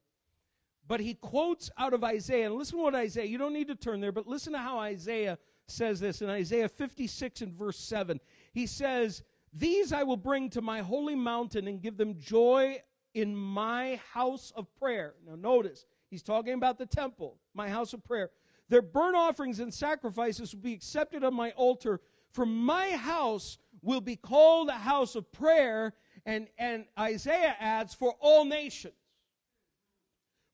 [0.89, 2.47] But he quotes out of Isaiah.
[2.47, 4.79] And listen to what Isaiah, you don't need to turn there, but listen to how
[4.79, 8.19] Isaiah says this in Isaiah 56 and verse 7.
[8.53, 9.23] He says,
[9.53, 12.79] These I will bring to my holy mountain and give them joy
[13.13, 15.15] in my house of prayer.
[15.27, 18.31] Now, notice, he's talking about the temple, my house of prayer.
[18.71, 22.01] Their burnt offerings and sacrifices will be accepted on my altar,
[22.33, 25.93] for my house will be called a house of prayer.
[26.25, 28.95] And, and Isaiah adds, for all nations.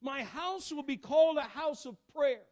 [0.05, 2.43] My house will be called a house of prayer.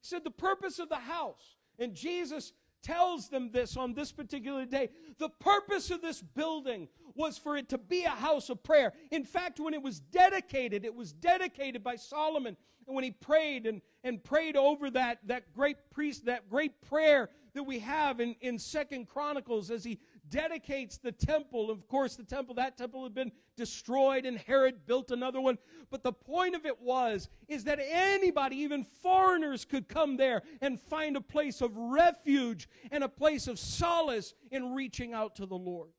[0.00, 4.64] He said, the purpose of the house, and Jesus tells them this on this particular
[4.66, 4.90] day.
[5.18, 8.92] The purpose of this building was for it to be a house of prayer.
[9.12, 12.56] In fact, when it was dedicated, it was dedicated by Solomon.
[12.88, 17.30] And when he prayed and, and prayed over that, that great priest, that great prayer
[17.54, 20.00] that we have in, in Second Chronicles as he
[20.32, 21.70] dedicates the temple.
[21.70, 25.58] Of course, the temple, that temple had been destroyed and Herod built another one.
[25.90, 30.80] But the point of it was, is that anybody, even foreigners, could come there and
[30.80, 35.54] find a place of refuge and a place of solace in reaching out to the
[35.54, 35.90] Lord.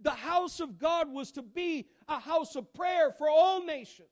[0.00, 4.08] The house of God was to be a house of prayer for all nations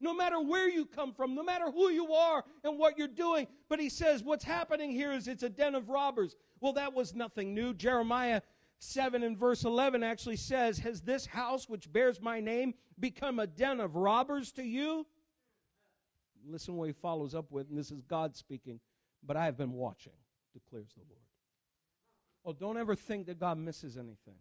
[0.00, 3.46] no matter where you come from, no matter who you are and what you're doing.
[3.68, 6.36] But he says what's happening here is it's a den of robbers.
[6.60, 7.74] Well, that was nothing new.
[7.74, 8.42] Jeremiah
[8.80, 13.46] 7 and verse 11 actually says, Has this house which bears my name become a
[13.46, 15.06] den of robbers to you?
[16.46, 18.80] Listen what he follows up with, and this is God speaking.
[19.24, 20.12] But I have been watching,
[20.52, 21.22] declares the Lord.
[22.44, 24.36] Oh, don't ever think that God misses anything.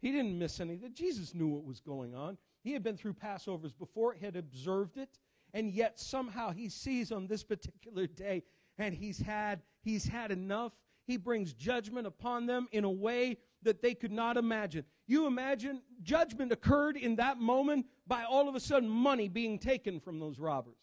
[0.00, 0.92] He didn't miss anything.
[0.94, 2.38] Jesus knew what was going on.
[2.64, 5.18] He had been through Passovers before, had observed it,
[5.52, 8.42] and yet somehow he sees on this particular day,
[8.78, 10.72] and he's had he's had enough
[11.06, 14.84] he brings judgment upon them in a way that they could not imagine.
[15.06, 20.00] You imagine judgment occurred in that moment by all of a sudden money being taken
[20.00, 20.76] from those robbers.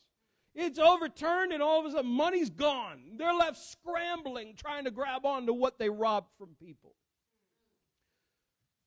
[0.55, 3.01] It's overturned and all of a sudden money's gone.
[3.17, 6.95] They're left scrambling trying to grab onto what they robbed from people.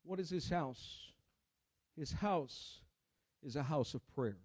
[0.05, 1.13] What is his house?
[1.97, 2.81] His house
[3.43, 4.39] is a house of prayer.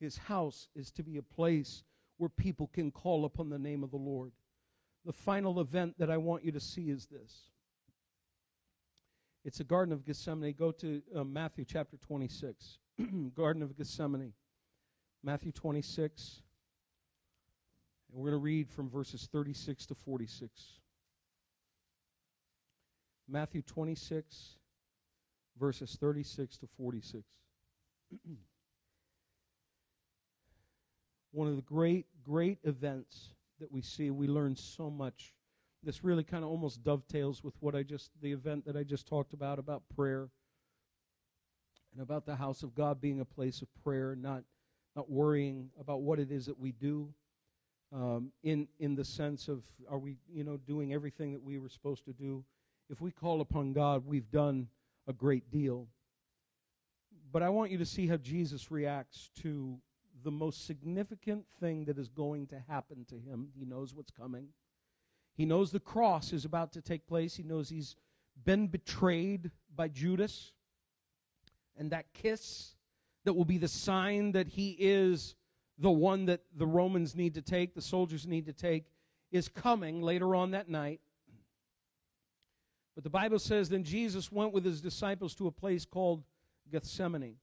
[0.00, 1.82] His house is to be a place
[2.18, 4.32] where people can call upon the name of the Lord
[5.04, 7.50] the final event that I want you to see is this.
[9.44, 10.54] It's the Garden of Gethsemane.
[10.58, 12.78] Go to uh, Matthew chapter 26.
[13.34, 14.32] Garden of Gethsemane.
[15.22, 16.40] Matthew 26.
[18.10, 20.50] And we're going to read from verses 36 to 46.
[23.28, 24.58] Matthew 26,
[25.58, 27.22] verses 36 to 46.
[31.32, 34.10] One of the great, great events that we see.
[34.10, 35.34] We learn so much.
[35.82, 39.06] This really kind of almost dovetails with what I just, the event that I just
[39.06, 40.28] talked about, about prayer
[41.92, 44.42] and about the house of God being a place of prayer, not,
[44.96, 47.12] not worrying about what it is that we do.
[47.92, 51.68] Um, in in the sense of are we you know doing everything that we were
[51.68, 52.44] supposed to do
[52.90, 54.66] if we call upon god we've done
[55.06, 55.86] a great deal
[57.30, 59.78] but i want you to see how jesus reacts to
[60.24, 63.48] the most significant thing that is going to happen to him.
[63.56, 64.48] He knows what's coming.
[65.36, 67.36] He knows the cross is about to take place.
[67.36, 67.96] He knows he's
[68.44, 70.52] been betrayed by Judas.
[71.76, 72.74] And that kiss
[73.24, 75.34] that will be the sign that he is
[75.78, 78.84] the one that the Romans need to take, the soldiers need to take,
[79.32, 81.00] is coming later on that night.
[82.94, 86.22] But the Bible says then Jesus went with his disciples to a place called
[86.70, 87.36] Gethsemane.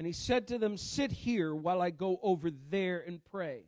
[0.00, 3.64] And he said to them, Sit here while I go over there and pray.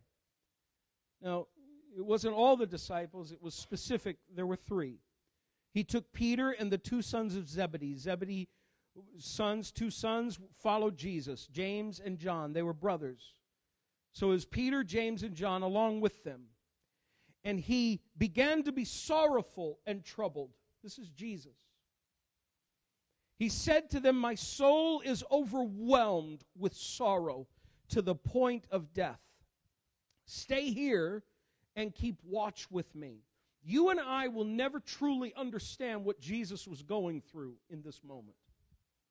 [1.21, 1.49] Now,
[1.95, 4.17] it wasn't all the disciples, it was specific.
[4.35, 5.01] There were three.
[5.75, 7.99] He took Peter and the two sons of Zebedee.
[7.99, 8.49] Zebedee
[9.19, 12.55] sons, two sons, followed Jesus, James and John.
[12.55, 13.35] They were brothers.
[14.13, 16.45] So it was Peter, James, and John along with them.
[17.45, 20.53] And he began to be sorrowful and troubled.
[20.83, 21.72] This is Jesus.
[23.43, 27.49] He said to them, My soul is overwhelmed with sorrow
[27.89, 29.19] to the point of death.
[30.27, 31.25] Stay here
[31.75, 33.25] and keep watch with me.
[33.65, 38.37] You and I will never truly understand what Jesus was going through in this moment.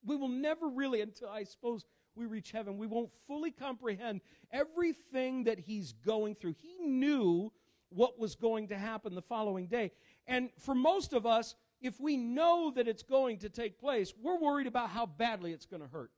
[0.06, 1.84] We will never really, until I suppose
[2.16, 6.56] we reach heaven, we won't fully comprehend everything that he's going through.
[6.58, 7.52] He knew
[7.90, 9.92] what was going to happen the following day.
[10.26, 14.40] And for most of us, if we know that it's going to take place, we're
[14.40, 16.12] worried about how badly it's going to hurt.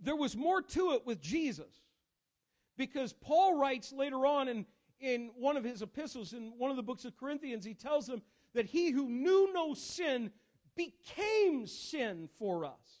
[0.00, 1.72] There was more to it with Jesus
[2.76, 4.66] because Paul writes later on in,
[5.00, 8.20] in one of his epistles, in one of the books of Corinthians, he tells them
[8.54, 10.30] that he who knew no sin
[10.76, 13.00] became sin for us.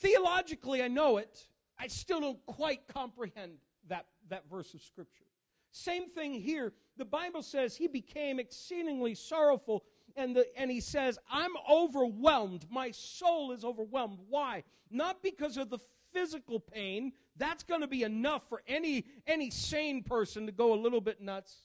[0.00, 1.46] Theologically, I know it.
[1.78, 5.27] I still don't quite comprehend that, that verse of Scripture.
[5.70, 6.72] Same thing here.
[6.96, 9.84] The Bible says he became exceedingly sorrowful
[10.16, 12.66] and, the, and he says, I'm overwhelmed.
[12.70, 14.18] My soul is overwhelmed.
[14.28, 14.64] Why?
[14.90, 15.78] Not because of the
[16.12, 17.12] physical pain.
[17.36, 21.20] That's going to be enough for any, any sane person to go a little bit
[21.20, 21.56] nuts.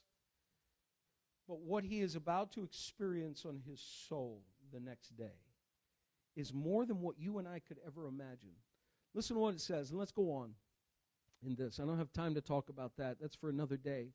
[1.47, 5.39] But what he is about to experience on his soul the next day
[6.35, 8.51] is more than what you and I could ever imagine.
[9.13, 10.51] Listen to what it says, and let's go on
[11.45, 11.79] in this.
[11.79, 13.17] I don't have time to talk about that.
[13.19, 14.09] That's for another day.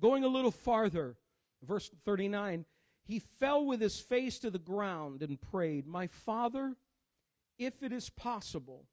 [0.00, 1.16] Going a little farther,
[1.62, 2.64] verse 39
[3.06, 6.74] he fell with his face to the ground and prayed, My Father,
[7.58, 8.86] if it is possible,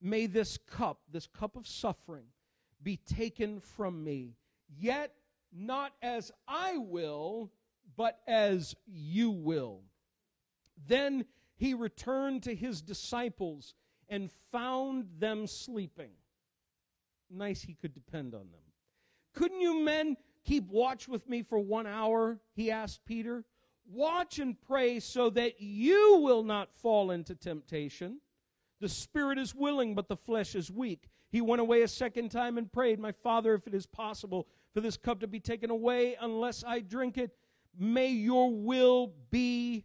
[0.00, 2.26] may this cup, this cup of suffering,
[2.82, 4.36] be taken from me.
[4.68, 5.14] Yet
[5.50, 7.52] not as I will,
[7.96, 9.82] but as you will.
[10.86, 11.24] Then
[11.56, 13.74] he returned to his disciples
[14.08, 16.10] and found them sleeping.
[17.34, 18.60] Nice he could depend on them.
[19.34, 22.38] Couldn't you men keep watch with me for one hour?
[22.54, 23.44] He asked Peter.
[23.86, 28.20] Watch and pray so that you will not fall into temptation.
[28.80, 31.08] The spirit is willing, but the flesh is weak.
[31.30, 34.80] He went away a second time and prayed, My Father, if it is possible for
[34.80, 37.34] this cup to be taken away unless I drink it,
[37.76, 39.84] may your will be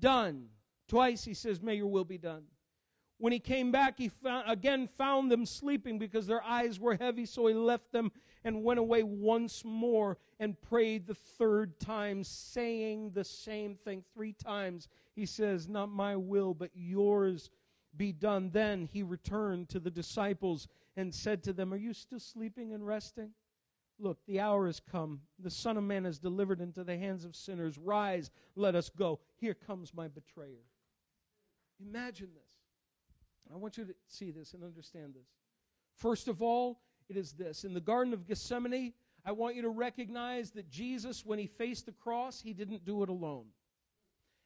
[0.00, 0.46] done.
[0.88, 2.44] Twice he says, May your will be done.
[3.18, 7.24] When he came back, he found, again found them sleeping because their eyes were heavy,
[7.24, 8.12] so he left them
[8.44, 14.32] and went away once more and prayed the third time, saying the same thing three
[14.32, 14.88] times.
[15.14, 17.50] He says, Not my will, but yours
[17.96, 18.50] be done.
[18.50, 22.86] Then he returned to the disciples and said to them, Are you still sleeping and
[22.86, 23.30] resting?
[23.98, 25.22] Look, the hour has come.
[25.38, 27.78] The Son of Man is delivered into the hands of sinners.
[27.78, 29.20] Rise, let us go.
[29.36, 30.66] Here comes my betrayer.
[31.80, 32.45] Imagine this.
[33.52, 35.28] I want you to see this and understand this.
[35.94, 37.64] First of all, it is this.
[37.64, 38.92] In the Garden of Gethsemane,
[39.24, 43.02] I want you to recognize that Jesus, when he faced the cross, he didn't do
[43.02, 43.46] it alone.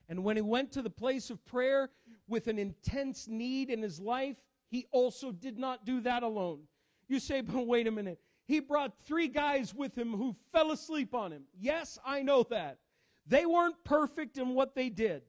[0.08, 1.90] And when he went to the place of prayer
[2.26, 4.36] with an intense need in his life,
[4.68, 6.62] he also did not do that alone.
[7.08, 8.20] You say, but wait a minute.
[8.46, 11.44] He brought three guys with him who fell asleep on him.
[11.56, 12.78] Yes, I know that.
[13.26, 15.22] They weren't perfect in what they did.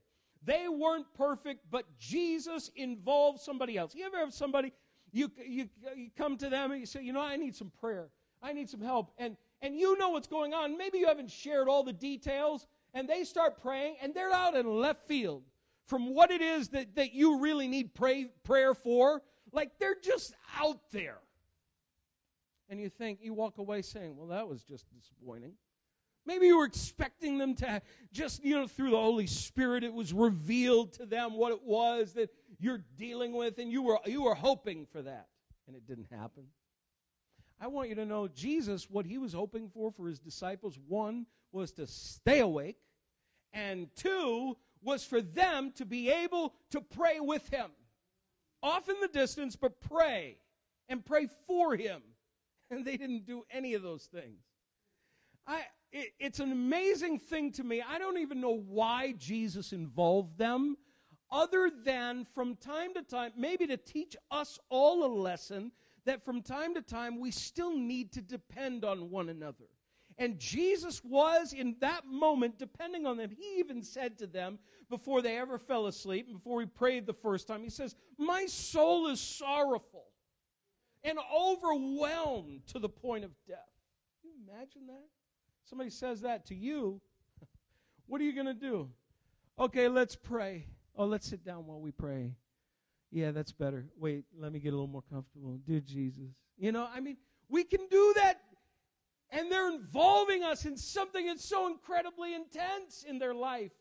[0.43, 3.93] They weren't perfect, but Jesus involved somebody else.
[3.93, 4.73] You ever have somebody,
[5.11, 8.09] you, you, you come to them and you say, you know, I need some prayer.
[8.41, 9.11] I need some help.
[9.17, 10.77] And, and you know what's going on.
[10.77, 14.65] Maybe you haven't shared all the details, and they start praying, and they're out in
[14.65, 15.43] left field
[15.85, 19.21] from what it is that, that you really need pray, prayer for.
[19.51, 21.19] Like they're just out there.
[22.69, 25.53] And you think, you walk away saying, well, that was just disappointing.
[26.25, 30.13] Maybe you were expecting them to just, you know, through the Holy Spirit, it was
[30.13, 34.35] revealed to them what it was that you're dealing with, and you were, you were
[34.35, 35.27] hoping for that,
[35.67, 36.43] and it didn't happen.
[37.59, 41.25] I want you to know Jesus, what he was hoping for for his disciples, one,
[41.51, 42.77] was to stay awake,
[43.51, 47.71] and two, was for them to be able to pray with him.
[48.63, 50.37] Off in the distance, but pray,
[50.87, 52.01] and pray for him.
[52.73, 54.45] And they didn't do any of those things.
[55.47, 55.61] I,
[55.91, 57.81] it, it's an amazing thing to me.
[57.81, 60.77] I don't even know why Jesus involved them,
[61.31, 65.71] other than from time to time, maybe to teach us all a lesson
[66.05, 69.65] that from time to time we still need to depend on one another.
[70.17, 73.31] And Jesus was in that moment depending on them.
[73.31, 77.47] He even said to them before they ever fell asleep, before he prayed the first
[77.47, 80.05] time, he says, My soul is sorrowful
[81.03, 83.57] and overwhelmed to the point of death.
[84.21, 85.07] Can you imagine that?
[85.71, 86.99] Somebody says that to you,
[88.05, 88.89] what are you going to do?
[89.57, 90.67] Okay, let's pray.
[90.97, 92.35] Oh, let's sit down while we pray.
[93.09, 93.85] Yeah, that's better.
[93.97, 95.57] Wait, let me get a little more comfortable.
[95.65, 96.27] Dear Jesus.
[96.57, 97.15] You know, I mean,
[97.47, 98.41] we can do that.
[99.29, 103.71] And they're involving us in something that's so incredibly intense in their life.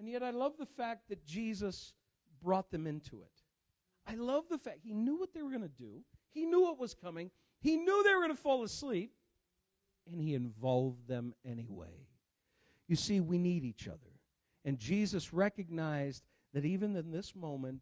[0.00, 1.92] And yet, I love the fact that Jesus
[2.42, 3.30] brought them into it.
[4.08, 6.80] I love the fact he knew what they were going to do, he knew what
[6.80, 7.30] was coming,
[7.60, 9.12] he knew they were going to fall asleep
[10.12, 12.06] and he involved them anyway.
[12.88, 13.98] You see, we need each other.
[14.64, 17.80] And Jesus recognized that even in this moment,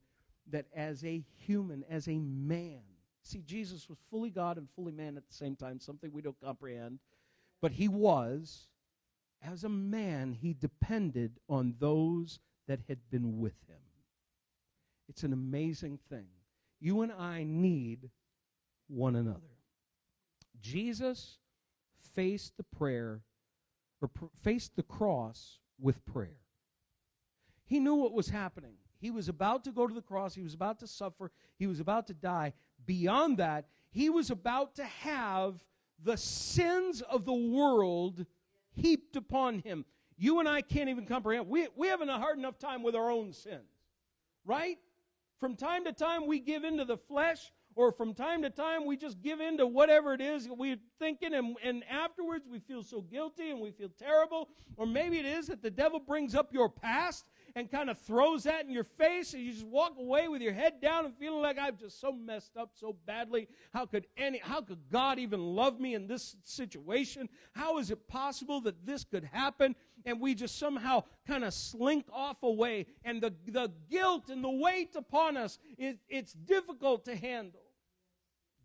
[0.51, 2.81] that as a human, as a man,
[3.23, 6.41] see, Jesus was fully God and fully man at the same time, something we don't
[6.41, 6.99] comprehend,
[7.61, 8.69] but he was,
[9.43, 13.77] as a man, he depended on those that had been with him.
[15.09, 16.27] It's an amazing thing.
[16.81, 18.11] You and I need
[18.89, 19.41] one another.
[20.61, 21.39] Jesus
[22.19, 23.21] faced the prayer
[24.03, 26.41] or pr- faced the cross with prayer.
[27.65, 28.75] He knew what was happening.
[29.01, 31.79] He was about to go to the cross, he was about to suffer, he was
[31.79, 32.55] about to die.
[32.85, 35.65] Beyond that, he was about to have
[36.03, 38.27] the sins of the world
[38.75, 39.85] heaped upon him.
[40.17, 41.49] you and I can't even comprehend.
[41.49, 43.71] We, we have a hard enough time with our own sins,
[44.45, 44.79] right?
[45.39, 48.97] From time to time, we give into the flesh, or from time to time, we
[48.97, 53.01] just give in to whatever it is we're thinking, and, and afterwards, we feel so
[53.01, 54.49] guilty and we feel terrible.
[54.77, 57.25] Or maybe it is that the devil brings up your past
[57.55, 60.53] and kind of throws that in your face, and you just walk away with your
[60.53, 63.47] head down and feeling like I've just so messed up so badly.
[63.73, 67.29] How could any, how could God even love me in this situation?
[67.53, 69.77] How is it possible that this could happen?
[70.05, 74.51] And we just somehow kind of slink off away, and the, the guilt and the
[74.51, 77.61] weight upon us, it, it's difficult to handle.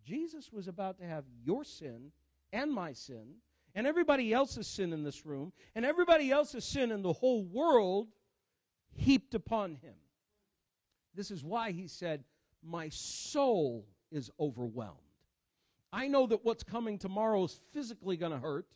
[0.04, 2.12] Jesus was about to have your sin
[2.51, 3.36] and my sin
[3.76, 8.10] and everybody else's sin in this room and everybody else's sin in the whole world
[8.95, 9.95] heaped upon him.
[11.16, 12.24] This is why he said,
[12.62, 14.97] My soul is overwhelmed.
[15.91, 18.68] I know that what's coming tomorrow is physically going to hurt,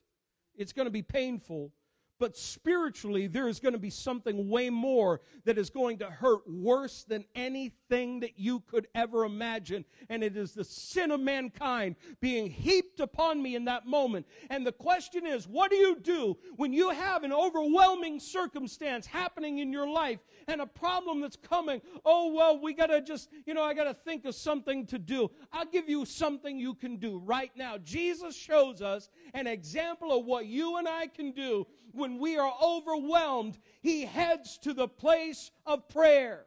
[0.55, 1.71] it's going to be painful,
[2.19, 6.49] but spiritually, there is going to be something way more that is going to hurt
[6.49, 9.85] worse than anything that you could ever imagine.
[10.09, 14.25] And it is the sin of mankind being heaped upon me in that moment.
[14.49, 19.59] And the question is, what do you do when you have an overwhelming circumstance happening
[19.59, 21.81] in your life and a problem that's coming?
[22.03, 24.97] Oh, well, we got to just, you know, I got to think of something to
[24.97, 25.29] do.
[25.51, 27.77] I'll give you something you can do right now.
[27.77, 31.67] Jesus shows us an example of what you and I can do
[31.97, 36.45] when we are overwhelmed, he heads to the place of prayer.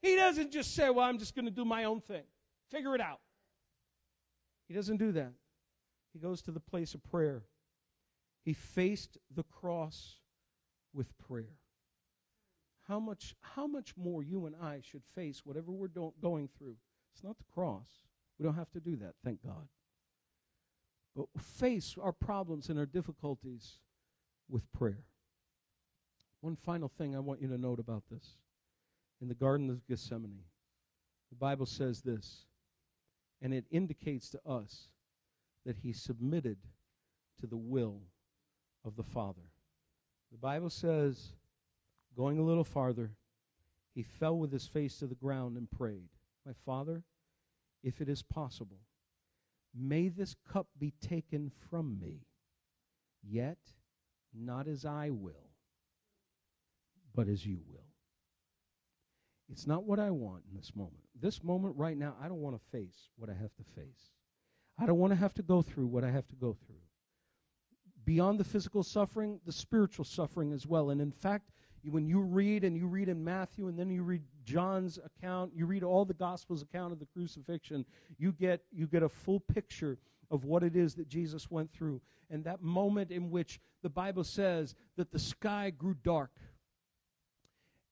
[0.00, 2.24] He doesn't just say, Well, I'm just going to do my own thing,
[2.70, 3.20] figure it out.
[4.68, 5.32] He doesn't do that.
[6.12, 7.44] He goes to the place of prayer.
[8.44, 10.16] He faced the cross
[10.92, 11.56] with prayer.
[12.86, 16.76] How much, how much more you and I should face whatever we're do- going through?
[17.12, 17.86] It's not the cross.
[18.38, 19.68] We don't have to do that, thank God.
[21.14, 23.80] But face our problems and our difficulties
[24.48, 25.04] with prayer.
[26.40, 28.36] One final thing I want you to note about this.
[29.20, 30.44] In the Garden of Gethsemane,
[31.30, 32.46] the Bible says this,
[33.42, 34.88] and it indicates to us
[35.66, 36.58] that he submitted
[37.40, 38.02] to the will
[38.84, 39.50] of the Father.
[40.30, 41.32] The Bible says,
[42.16, 43.12] going a little farther,
[43.94, 46.10] he fell with his face to the ground and prayed,
[46.46, 47.02] My Father,
[47.82, 48.80] if it is possible,
[49.74, 52.22] may this cup be taken from me.
[53.22, 53.58] Yet
[54.34, 55.50] not as I will,
[57.14, 57.88] but as you will.
[59.50, 61.04] It's not what I want in this moment.
[61.18, 64.12] This moment right now, I don't want to face what I have to face.
[64.78, 66.76] I don't want to have to go through what I have to go through.
[68.04, 70.90] Beyond the physical suffering, the spiritual suffering as well.
[70.90, 71.50] And in fact,
[71.84, 75.66] when you read and you read in Matthew and then you read John's account, you
[75.66, 77.84] read all the Gospels account of the crucifixion,
[78.18, 79.98] you get you get a full picture
[80.30, 82.00] of what it is that Jesus went through.
[82.30, 86.30] And that moment in which the Bible says that the sky grew dark.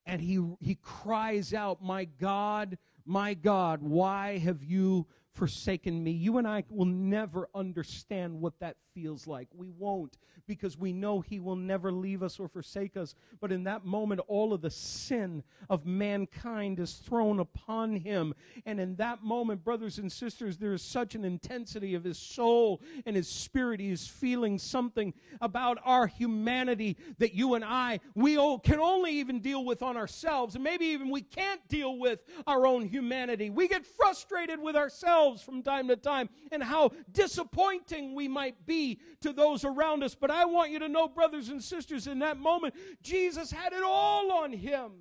[0.05, 5.07] And he, he cries out, My God, my God, why have you
[5.37, 6.11] forsaken me?
[6.11, 9.49] You and I will never understand what that feels like.
[9.55, 10.17] We won't
[10.47, 13.15] because we know He will never leave us or forsake us.
[13.41, 18.35] But in that moment, all of the sin of mankind is thrown upon Him.
[18.65, 22.81] And in that moment, brothers and sisters, there is such an intensity of His soul
[23.05, 23.81] and His spirit.
[23.81, 29.41] He is feeling something about our humanity that you and I, we can only even
[29.41, 30.55] deal with on ourselves.
[30.55, 33.51] And maybe even we can't deal with our own humanity.
[33.51, 39.01] We get frustrated with ourselves from time to time and how disappointing we might be
[39.21, 40.15] to those around us.
[40.15, 43.83] But I want you to know, brothers and sisters, in that moment, Jesus had it
[43.85, 44.93] all on him.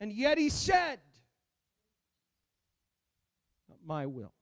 [0.00, 0.98] And yet he said,
[3.68, 4.32] Not my will,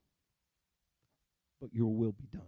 [1.60, 2.42] but your will be done.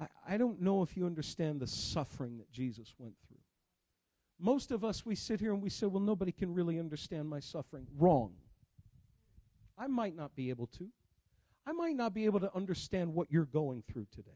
[0.00, 3.38] I, I don't know if you understand the suffering that Jesus went through.
[4.38, 7.40] Most of us, we sit here and we say, Well, nobody can really understand my
[7.40, 7.86] suffering.
[7.98, 8.32] Wrong.
[9.80, 10.88] I might not be able to.
[11.66, 14.30] I might not be able to understand what you're going through today.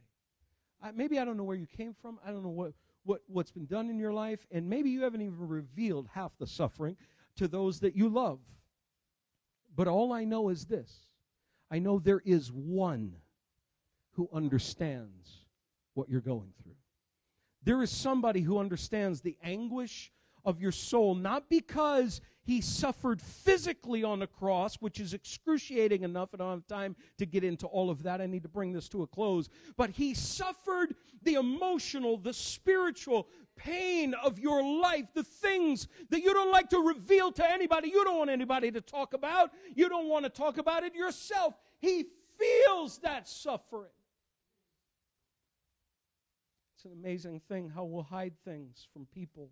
[0.83, 2.19] I, maybe I don't know where you came from.
[2.27, 2.73] I don't know what,
[3.05, 4.47] what, what's been done in your life.
[4.51, 6.97] And maybe you haven't even revealed half the suffering
[7.37, 8.41] to those that you love.
[9.77, 11.07] But all I know is this
[11.71, 13.17] I know there is one
[14.13, 15.45] who understands
[15.95, 16.77] what you're going through.
[17.65, 20.13] There is somebody who understands the anguish
[20.45, 26.31] of your soul, not because he suffered physically on the cross, which is excruciating enough.
[26.35, 28.21] I don't have time to get into all of that.
[28.21, 29.49] I need to bring this to a close.
[29.77, 36.35] But he suffered the emotional, the spiritual pain of your life, the things that you
[36.35, 40.09] don't like to reveal to anybody, you don't want anybody to talk about, you don't
[40.09, 41.55] want to talk about it yourself.
[41.79, 42.07] He
[42.39, 43.91] feels that suffering.
[46.77, 49.49] It's an amazing thing how we'll hide things from people.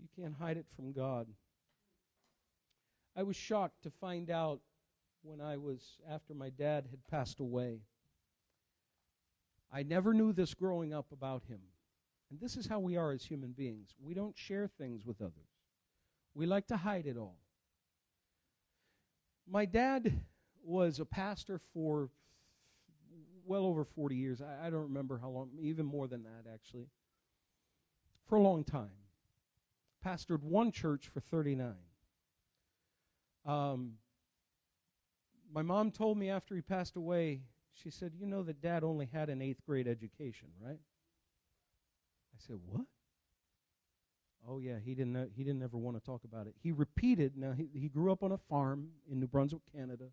[0.00, 1.26] You can't hide it from God.
[3.16, 4.60] I was shocked to find out
[5.22, 7.80] when I was, after my dad had passed away.
[9.72, 11.60] I never knew this growing up about him.
[12.30, 15.60] And this is how we are as human beings we don't share things with others,
[16.34, 17.38] we like to hide it all.
[19.48, 20.20] My dad
[20.64, 22.10] was a pastor for
[23.44, 24.42] well over 40 years.
[24.42, 26.88] I, I, don't remember how long, even more than that, actually.
[28.28, 28.90] For a long time.
[30.04, 31.74] Pastored one church for 39.
[33.46, 33.92] Um,
[35.52, 37.42] my mom told me after he passed away,
[37.72, 40.80] she said, You know that dad only had an eighth grade education, right?
[42.34, 42.86] I said, What?
[44.48, 45.16] Oh yeah, he didn't.
[45.16, 46.54] Uh, he didn't ever want to talk about it.
[46.62, 47.36] He repeated.
[47.36, 50.04] Now he, he grew up on a farm in New Brunswick, Canada.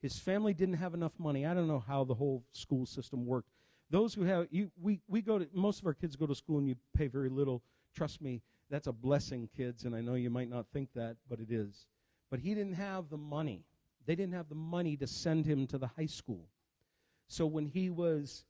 [0.00, 1.46] His family didn't have enough money.
[1.46, 3.50] I don't know how the whole school system worked.
[3.88, 6.58] Those who have you, we we go to most of our kids go to school
[6.58, 7.62] and you pay very little.
[7.94, 9.84] Trust me, that's a blessing, kids.
[9.84, 11.86] And I know you might not think that, but it is.
[12.32, 13.66] But he didn't have the money.
[14.06, 16.48] They didn't have the money to send him to the high school.
[17.28, 18.46] So when he was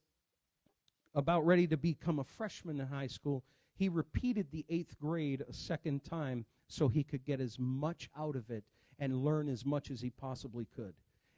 [1.17, 3.43] about ready to become a freshman in high school,
[3.75, 8.37] he repeated the eighth grade a second time so he could get as much out
[8.37, 8.63] of it
[9.01, 10.95] and learn as much as he possibly could.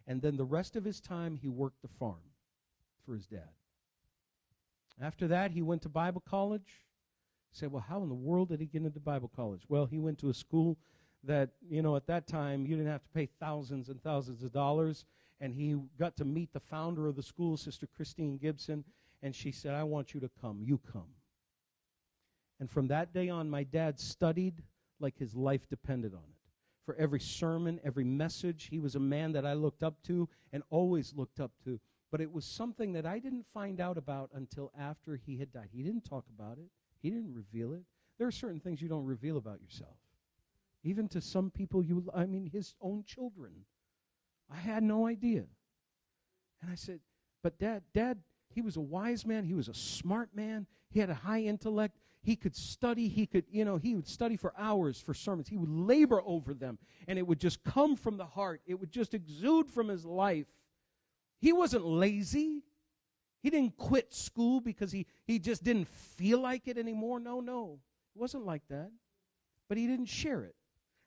[0.06, 2.28] And then the rest of his time, he worked the farm
[3.06, 3.54] for his dad.
[5.00, 6.84] After that, he went to Bible college.
[7.54, 9.62] You say, well, how in the world did he get into Bible college?
[9.66, 10.76] Well, he went to a school
[11.26, 14.52] that, you know, at that time, you didn't have to pay thousands and thousands of
[14.52, 15.04] dollars.
[15.40, 18.84] And he got to meet the founder of the school, Sister Christine Gibson,
[19.22, 20.60] and she said, I want you to come.
[20.62, 21.14] You come.
[22.60, 24.62] And from that day on, my dad studied
[25.00, 26.36] like his life depended on it.
[26.86, 30.62] For every sermon, every message, he was a man that I looked up to and
[30.70, 31.80] always looked up to.
[32.12, 35.70] But it was something that I didn't find out about until after he had died.
[35.72, 36.68] He didn't talk about it,
[37.02, 37.82] he didn't reveal it.
[38.18, 39.96] There are certain things you don't reveal about yourself.
[40.84, 43.64] Even to some people, you, I mean, his own children.
[44.52, 45.44] I had no idea.
[46.60, 47.00] And I said,
[47.42, 48.18] But dad, dad,
[48.48, 49.44] he was a wise man.
[49.44, 50.66] He was a smart man.
[50.90, 51.96] He had a high intellect.
[52.22, 53.08] He could study.
[53.08, 55.48] He could, you know, he would study for hours for sermons.
[55.48, 56.78] He would labor over them,
[57.08, 58.60] and it would just come from the heart.
[58.66, 60.46] It would just exude from his life.
[61.40, 62.62] He wasn't lazy.
[63.42, 67.20] He didn't quit school because he, he just didn't feel like it anymore.
[67.20, 67.80] No, no.
[68.14, 68.90] It wasn't like that.
[69.68, 70.54] But he didn't share it.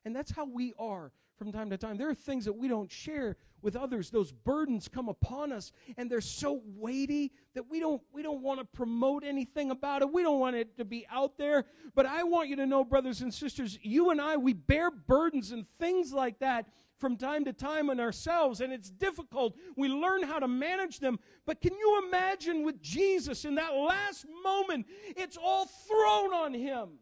[0.04, 1.96] And that's how we are from time to time.
[1.96, 4.10] There are things that we don't share with others.
[4.10, 8.60] Those burdens come upon us and they're so weighty that we don't we don't want
[8.60, 10.12] to promote anything about it.
[10.12, 11.64] We don't want it to be out there.
[11.94, 15.52] But I want you to know brothers and sisters, you and I we bear burdens
[15.52, 16.66] and things like that
[16.98, 19.56] from time to time on ourselves and it's difficult.
[19.76, 21.18] We learn how to manage them.
[21.46, 24.86] But can you imagine with Jesus in that last moment,
[25.16, 26.98] it's all thrown on him.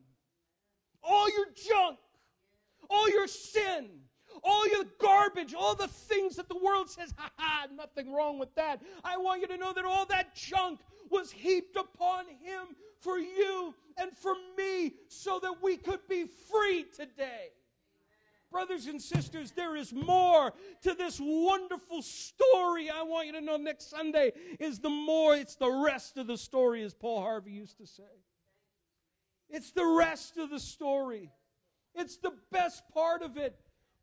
[1.03, 1.99] All your junk,
[2.91, 3.89] all your sin,
[4.43, 8.55] all your garbage, all the things that the world says, ha ha, nothing wrong with
[8.55, 8.81] that.
[9.05, 10.81] I want you to know that all that junk
[11.11, 16.85] was heaped upon him for you and for me so that we could be free
[16.95, 17.51] today.
[18.51, 22.89] Brothers and sisters, there is more to this wonderful story.
[22.89, 26.39] I want you to know next Sunday is the more, it's the rest of the
[26.39, 28.05] story, as Paul Harvey used to say.
[29.49, 31.33] It's the rest of the story.
[31.97, 33.59] It's the best part of it.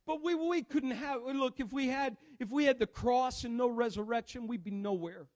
[0.06, 3.56] But we, we couldn't have, look, if we had, if we had the cross and
[3.56, 5.28] no resurrection, we'd be nowhere.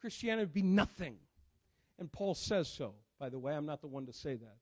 [0.00, 1.16] Christianity would be nothing.
[1.98, 3.54] And Paul says so, by the way.
[3.54, 4.56] I'm not the one to say that.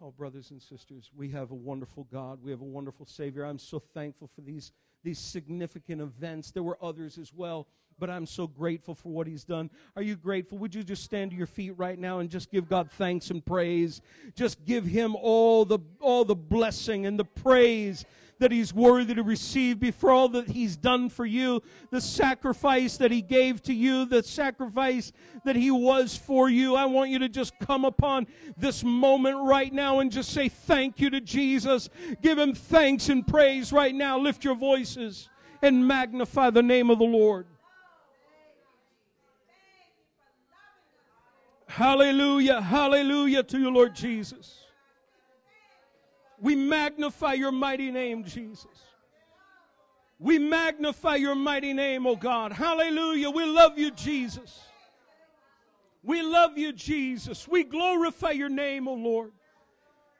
[0.00, 2.40] Oh, brothers and sisters, we have a wonderful God.
[2.42, 3.44] We have a wonderful Savior.
[3.44, 4.72] I'm so thankful for these,
[5.04, 6.50] these significant events.
[6.50, 7.68] There were others as well
[7.98, 9.70] but I'm so grateful for what He's done.
[9.96, 10.58] Are you grateful?
[10.58, 13.44] Would you just stand to your feet right now and just give God thanks and
[13.44, 14.00] praise?
[14.34, 18.04] Just give Him all the, all the blessing and the praise
[18.42, 23.12] that he's worthy to receive before all that he's done for you, the sacrifice that
[23.12, 25.12] he gave to you, the sacrifice
[25.44, 26.74] that he was for you.
[26.74, 28.26] I want you to just come upon
[28.56, 31.88] this moment right now and just say thank you to Jesus.
[32.20, 34.18] Give him thanks and praise right now.
[34.18, 35.28] Lift your voices
[35.62, 37.46] and magnify the name of the Lord.
[41.72, 44.66] Hallelujah, hallelujah to you, Lord Jesus.
[46.38, 48.66] We magnify your mighty name, Jesus.
[50.18, 52.52] We magnify your mighty name, oh God.
[52.52, 53.30] Hallelujah.
[53.30, 54.60] We love you, Jesus.
[56.02, 57.48] We love you, Jesus.
[57.48, 59.32] We glorify your name, oh Lord.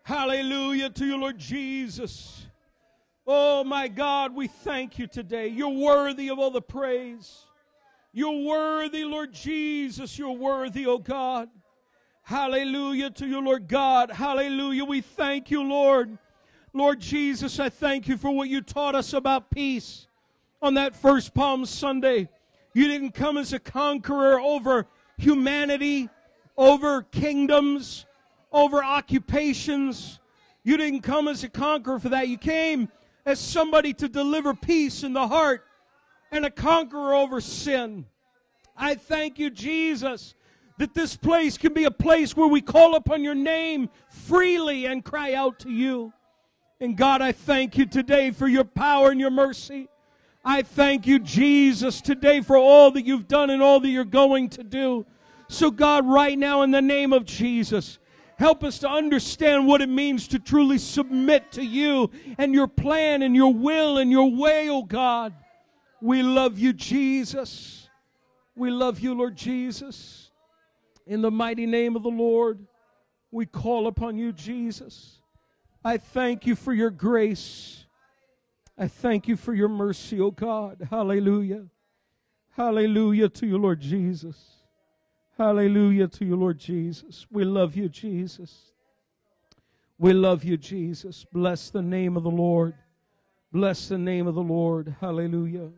[0.04, 2.46] Hallelujah to you, Lord Jesus.
[3.26, 5.48] Oh my God, we thank you today.
[5.48, 7.44] You're worthy of all the praise.
[8.12, 10.18] You're worthy, Lord Jesus.
[10.18, 11.48] You're worthy, O God.
[12.22, 14.10] Hallelujah to you, Lord God.
[14.10, 14.84] Hallelujah.
[14.84, 16.18] We thank you, Lord.
[16.74, 20.06] Lord Jesus, I thank you for what you taught us about peace
[20.60, 22.28] on that first Palm Sunday.
[22.74, 24.86] You didn't come as a conqueror over
[25.16, 26.10] humanity,
[26.56, 28.04] over kingdoms,
[28.52, 30.20] over occupations.
[30.64, 32.28] You didn't come as a conqueror for that.
[32.28, 32.88] You came
[33.24, 35.64] as somebody to deliver peace in the heart
[36.32, 38.06] and a conqueror over sin.
[38.76, 40.34] I thank you, Jesus,
[40.78, 45.04] that this place can be a place where we call upon your name freely and
[45.04, 46.12] cry out to you.
[46.80, 49.88] And God, I thank you today for your power and your mercy.
[50.44, 54.48] I thank you, Jesus, today for all that you've done and all that you're going
[54.50, 55.06] to do.
[55.48, 57.98] So, God, right now, in the name of Jesus,
[58.38, 63.22] help us to understand what it means to truly submit to you and your plan
[63.22, 65.34] and your will and your way, oh God.
[66.02, 67.88] We love you, Jesus.
[68.56, 70.32] We love you, Lord Jesus.
[71.06, 72.66] In the mighty name of the Lord,
[73.30, 75.20] we call upon you, Jesus.
[75.84, 77.86] I thank you for your grace.
[78.76, 80.88] I thank you for your mercy, O oh God.
[80.90, 81.66] Hallelujah.
[82.56, 84.36] Hallelujah to you, Lord Jesus.
[85.38, 87.28] Hallelujah to you, Lord Jesus.
[87.30, 88.72] We love you, Jesus.
[89.98, 91.24] We love you, Jesus.
[91.32, 92.74] Bless the name of the Lord.
[93.52, 94.96] Bless the name of the Lord.
[95.00, 95.70] Hallelujah.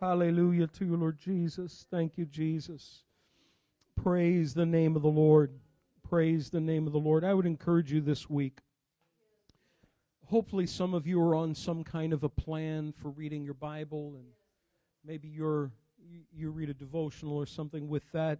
[0.00, 1.86] Hallelujah to you, Lord Jesus.
[1.90, 3.02] Thank you, Jesus.
[3.96, 5.58] Praise the name of the Lord.
[6.08, 7.24] Praise the name of the Lord.
[7.24, 8.58] I would encourage you this week
[10.26, 14.14] hopefully some of you are on some kind of a plan for reading your Bible
[14.16, 14.26] and
[15.04, 15.70] maybe you're
[16.32, 18.38] you read a devotional or something with that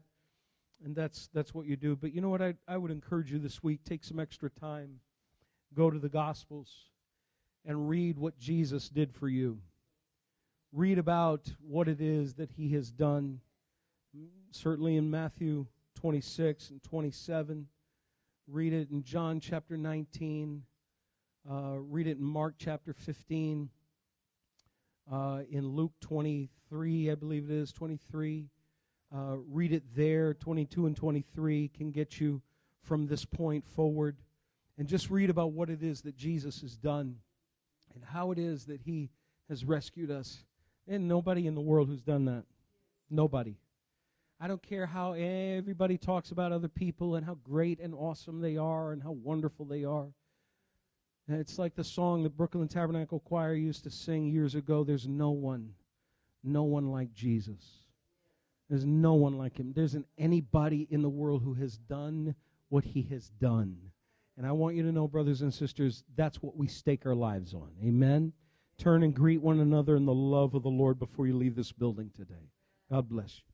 [0.85, 3.39] and that's that's what you do but you know what I, I would encourage you
[3.39, 5.01] this week take some extra time
[5.75, 6.91] go to the gospels
[7.65, 9.59] and read what jesus did for you
[10.75, 13.41] read about what it is that he has done
[14.51, 17.67] certainly in matthew 26 and 27
[18.49, 20.65] read it in john chapter 19
[21.51, 23.69] uh, read it in Mark chapter 15,
[25.13, 28.49] uh, in Luke 23, I believe it is, 23.
[29.15, 32.41] Uh, read it there, 22 and 23 can get you
[32.83, 34.17] from this point forward.
[34.79, 37.17] And just read about what it is that Jesus has done
[37.95, 39.11] and how it is that he
[39.51, 40.45] has rescued us.
[40.87, 42.45] And nobody in the world who's done that.
[43.11, 43.57] Nobody.
[44.41, 48.57] I don't care how everybody talks about other people and how great and awesome they
[48.57, 50.09] are and how wonderful they are.
[51.29, 55.31] It's like the song the Brooklyn Tabernacle Choir used to sing years ago there's no
[55.31, 55.71] one,
[56.43, 57.85] no one like Jesus.
[58.69, 59.73] There's no one like him.
[59.75, 62.35] There isn't anybody in the world who has done
[62.69, 63.77] what he has done.
[64.37, 67.55] And I want you to know, brothers and sisters, that's what we stake our lives
[67.55, 67.71] on.
[67.85, 68.33] Amen?
[68.79, 71.73] Turn and greet one another in the love of the Lord before you leave this
[71.73, 72.51] building today.
[72.91, 73.54] God bless you.